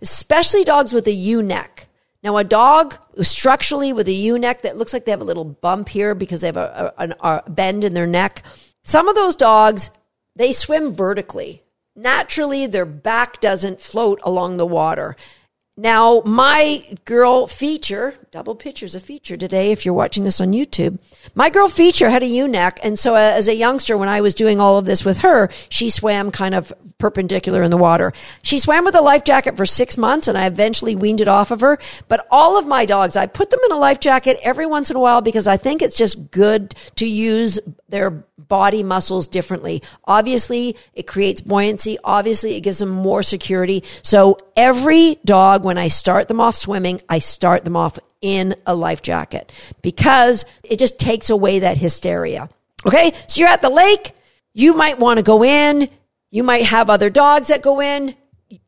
especially 0.00 0.64
dogs 0.64 0.92
with 0.92 1.06
a 1.06 1.12
U 1.12 1.42
neck. 1.42 1.88
Now, 2.22 2.36
a 2.36 2.44
dog 2.44 2.96
structurally 3.20 3.92
with 3.92 4.08
a 4.08 4.12
U 4.12 4.38
neck 4.38 4.62
that 4.62 4.76
looks 4.76 4.92
like 4.92 5.04
they 5.04 5.10
have 5.10 5.20
a 5.20 5.24
little 5.24 5.44
bump 5.44 5.88
here 5.88 6.14
because 6.14 6.40
they 6.40 6.48
have 6.48 6.56
a, 6.56 6.92
a, 6.98 7.14
a 7.20 7.50
bend 7.50 7.84
in 7.84 7.94
their 7.94 8.06
neck. 8.06 8.42
Some 8.84 9.08
of 9.08 9.14
those 9.14 9.36
dogs, 9.36 9.90
they 10.34 10.52
swim 10.52 10.92
vertically. 10.92 11.62
Naturally, 11.94 12.66
their 12.66 12.84
back 12.84 13.40
doesn't 13.40 13.80
float 13.80 14.20
along 14.22 14.56
the 14.56 14.66
water. 14.66 15.16
Now, 15.76 16.22
my 16.24 16.86
girl 17.04 17.46
feature, 17.46 18.14
double 18.36 18.54
pictures 18.54 18.94
a 18.94 19.00
feature 19.00 19.34
today, 19.34 19.72
if 19.72 19.86
you're 19.86 19.94
watching 19.94 20.22
this 20.24 20.42
on 20.42 20.52
YouTube. 20.52 20.98
My 21.34 21.48
girl 21.48 21.68
feature 21.68 22.10
had 22.10 22.22
a 22.22 22.26
U 22.26 22.46
neck. 22.46 22.78
And 22.82 22.98
so 22.98 23.14
uh, 23.14 23.18
as 23.18 23.48
a 23.48 23.54
youngster, 23.54 23.96
when 23.96 24.10
I 24.10 24.20
was 24.20 24.34
doing 24.34 24.60
all 24.60 24.76
of 24.76 24.84
this 24.84 25.06
with 25.06 25.20
her, 25.20 25.48
she 25.70 25.88
swam 25.88 26.30
kind 26.30 26.54
of 26.54 26.70
perpendicular 26.98 27.62
in 27.62 27.70
the 27.70 27.78
water. 27.78 28.12
She 28.42 28.58
swam 28.58 28.84
with 28.84 28.94
a 28.94 29.00
life 29.00 29.24
jacket 29.24 29.56
for 29.56 29.64
six 29.64 29.96
months 29.96 30.28
and 30.28 30.36
I 30.36 30.44
eventually 30.44 30.94
weaned 30.94 31.22
it 31.22 31.28
off 31.28 31.50
of 31.50 31.60
her. 31.60 31.78
But 32.08 32.26
all 32.30 32.58
of 32.58 32.66
my 32.66 32.84
dogs, 32.84 33.16
I 33.16 33.24
put 33.24 33.48
them 33.48 33.60
in 33.64 33.72
a 33.72 33.78
life 33.78 34.00
jacket 34.00 34.38
every 34.42 34.66
once 34.66 34.90
in 34.90 34.96
a 34.96 35.00
while 35.00 35.22
because 35.22 35.46
I 35.46 35.56
think 35.56 35.80
it's 35.80 35.96
just 35.96 36.30
good 36.30 36.74
to 36.96 37.06
use 37.06 37.58
their 37.88 38.10
body 38.36 38.82
muscles 38.82 39.26
differently. 39.26 39.82
Obviously, 40.04 40.76
it 40.92 41.06
creates 41.06 41.40
buoyancy. 41.40 41.98
Obviously, 42.04 42.54
it 42.54 42.60
gives 42.60 42.78
them 42.78 42.90
more 42.90 43.22
security. 43.22 43.82
So 44.02 44.38
every 44.56 45.18
dog, 45.24 45.64
when 45.64 45.78
I 45.78 45.88
start 45.88 46.28
them 46.28 46.40
off 46.40 46.54
swimming, 46.54 47.00
I 47.08 47.18
start 47.18 47.64
them 47.64 47.76
off 47.76 47.98
in 48.26 48.56
a 48.66 48.74
life 48.74 49.02
jacket 49.02 49.52
because 49.82 50.44
it 50.64 50.80
just 50.80 50.98
takes 50.98 51.30
away 51.30 51.60
that 51.60 51.76
hysteria. 51.76 52.48
Okay. 52.84 53.12
So 53.28 53.40
you're 53.40 53.48
at 53.48 53.62
the 53.62 53.70
lake. 53.70 54.14
You 54.52 54.74
might 54.74 54.98
want 54.98 55.18
to 55.18 55.22
go 55.22 55.44
in. 55.44 55.88
You 56.32 56.42
might 56.42 56.64
have 56.64 56.90
other 56.90 57.08
dogs 57.08 57.48
that 57.48 57.62
go 57.62 57.80
in. 57.80 58.16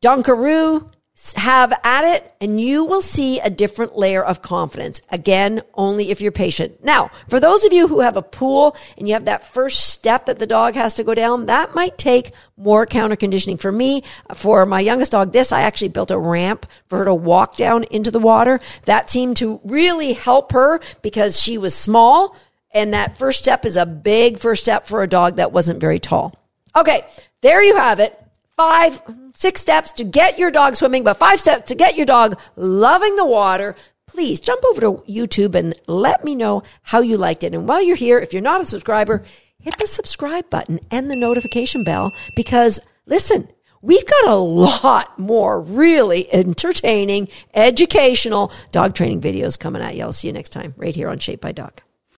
Dunkaroo, 0.01 0.93
have 1.37 1.73
at 1.85 2.05
it 2.05 2.33
and 2.41 2.61
you 2.61 2.85
will 2.85 3.01
see 3.01 3.41
a 3.41 3.51
different 3.51 3.97
layer 3.97 4.25
of 4.25 4.41
confidence. 4.41 5.01
Again, 5.11 5.63
only 5.75 6.11
if 6.11 6.21
you're 6.21 6.33
patient. 6.33 6.83
Now, 6.85 7.11
for 7.29 7.41
those 7.41 7.65
of 7.65 7.73
you 7.73 7.89
who 7.89 8.01
have 8.01 8.17
a 8.17 8.23
pool 8.23 8.77
and 8.97 9.09
you 9.09 9.15
have 9.15 9.25
that 9.25 9.53
first 9.53 9.89
step 9.91 10.27
that 10.27 10.39
the 10.39 10.47
dog 10.47 10.75
has 10.75 10.95
to 10.95 11.05
go 11.05 11.15
down, 11.15 11.47
that 11.47 11.75
might 11.75 11.99
take 11.99 12.33
more 12.57 12.87
counter 12.87 13.17
conditioning. 13.17 13.57
For 13.57 13.73
me, 13.73 14.05
for 14.35 14.65
my 14.65 14.81
youngest 14.81 15.13
dog, 15.13 15.33
this, 15.33 15.53
I 15.53 15.63
actually 15.63 15.89
built 15.89 16.11
a 16.11 16.19
ramp 16.19 16.67
for 16.87 16.99
her 16.99 17.05
to 17.05 17.15
walk 17.15 17.57
down 17.57 17.85
into 17.85 18.11
the 18.11 18.21
water. 18.21 18.61
That 18.85 19.11
seemed 19.11 19.37
to 19.39 19.61
really 19.65 20.13
help 20.13 20.53
her 20.53 20.81
because 21.03 21.43
she 21.43 21.59
was 21.59 21.75
small. 21.75 22.37
And 22.71 22.95
that 22.95 23.19
first 23.19 23.41
step 23.41 23.65
is 23.65 23.77
a 23.77 23.87
big 23.87 24.39
first 24.39 24.63
step 24.63 24.87
for 24.87 25.03
a 25.03 25.09
dog 25.09 25.37
that 25.37 25.53
wasn't 25.53 25.81
very 25.81 25.99
tall. 25.99 26.35
Okay. 26.77 27.03
There 27.41 27.63
you 27.63 27.77
have 27.77 28.01
it 28.01 28.19
five, 28.59 29.01
six 29.39 29.61
steps 29.61 29.93
to 29.93 30.05
get 30.05 30.37
your 30.37 30.51
dog 30.51 30.75
swimming, 30.75 31.05
but 31.05 31.17
five 31.17 31.41
steps 31.41 31.69
to 31.69 31.77
get 31.77 31.97
your 31.97 32.07
dog 32.07 32.39
loving 32.57 33.15
the 33.15 33.25
water. 33.25 33.77
Please 34.07 34.41
jump 34.41 34.65
over 34.65 34.81
to 34.81 35.05
YouTube 35.09 35.55
and 35.55 35.75
let 35.87 36.25
me 36.25 36.35
know 36.35 36.65
how 36.83 37.01
you 37.01 37.17
liked 37.17 37.45
it. 37.45 37.55
And 37.55 37.69
while 37.69 37.81
you're 37.81 37.95
here, 37.97 38.19
if 38.19 38.33
you're 38.33 38.43
not 38.43 38.61
a 38.61 38.67
subscriber, 38.67 39.25
hit 39.61 39.79
the 39.79 39.87
subscribe 39.87 40.51
button 40.51 40.81
and 40.91 41.09
the 41.09 41.17
notification 41.17 41.85
bell 41.85 42.13
because 42.35 42.81
listen, 43.07 43.49
we've 43.81 44.07
got 44.07 44.27
a 44.27 44.35
lot 44.35 45.17
more 45.21 45.61
really 45.61 46.33
entertaining, 46.35 47.29
educational 47.55 48.51
dog 48.73 48.95
training 48.95 49.21
videos 49.21 49.57
coming 49.57 49.83
at 49.83 49.95
you. 49.95 50.03
I'll 50.03 50.13
see 50.13 50.27
you 50.27 50.33
next 50.33 50.51
time 50.51 50.75
right 50.77 50.97
here 50.97 51.09
on 51.09 51.21
Shaped 51.21 51.43
by 51.43 51.53
Dog. 51.53 51.81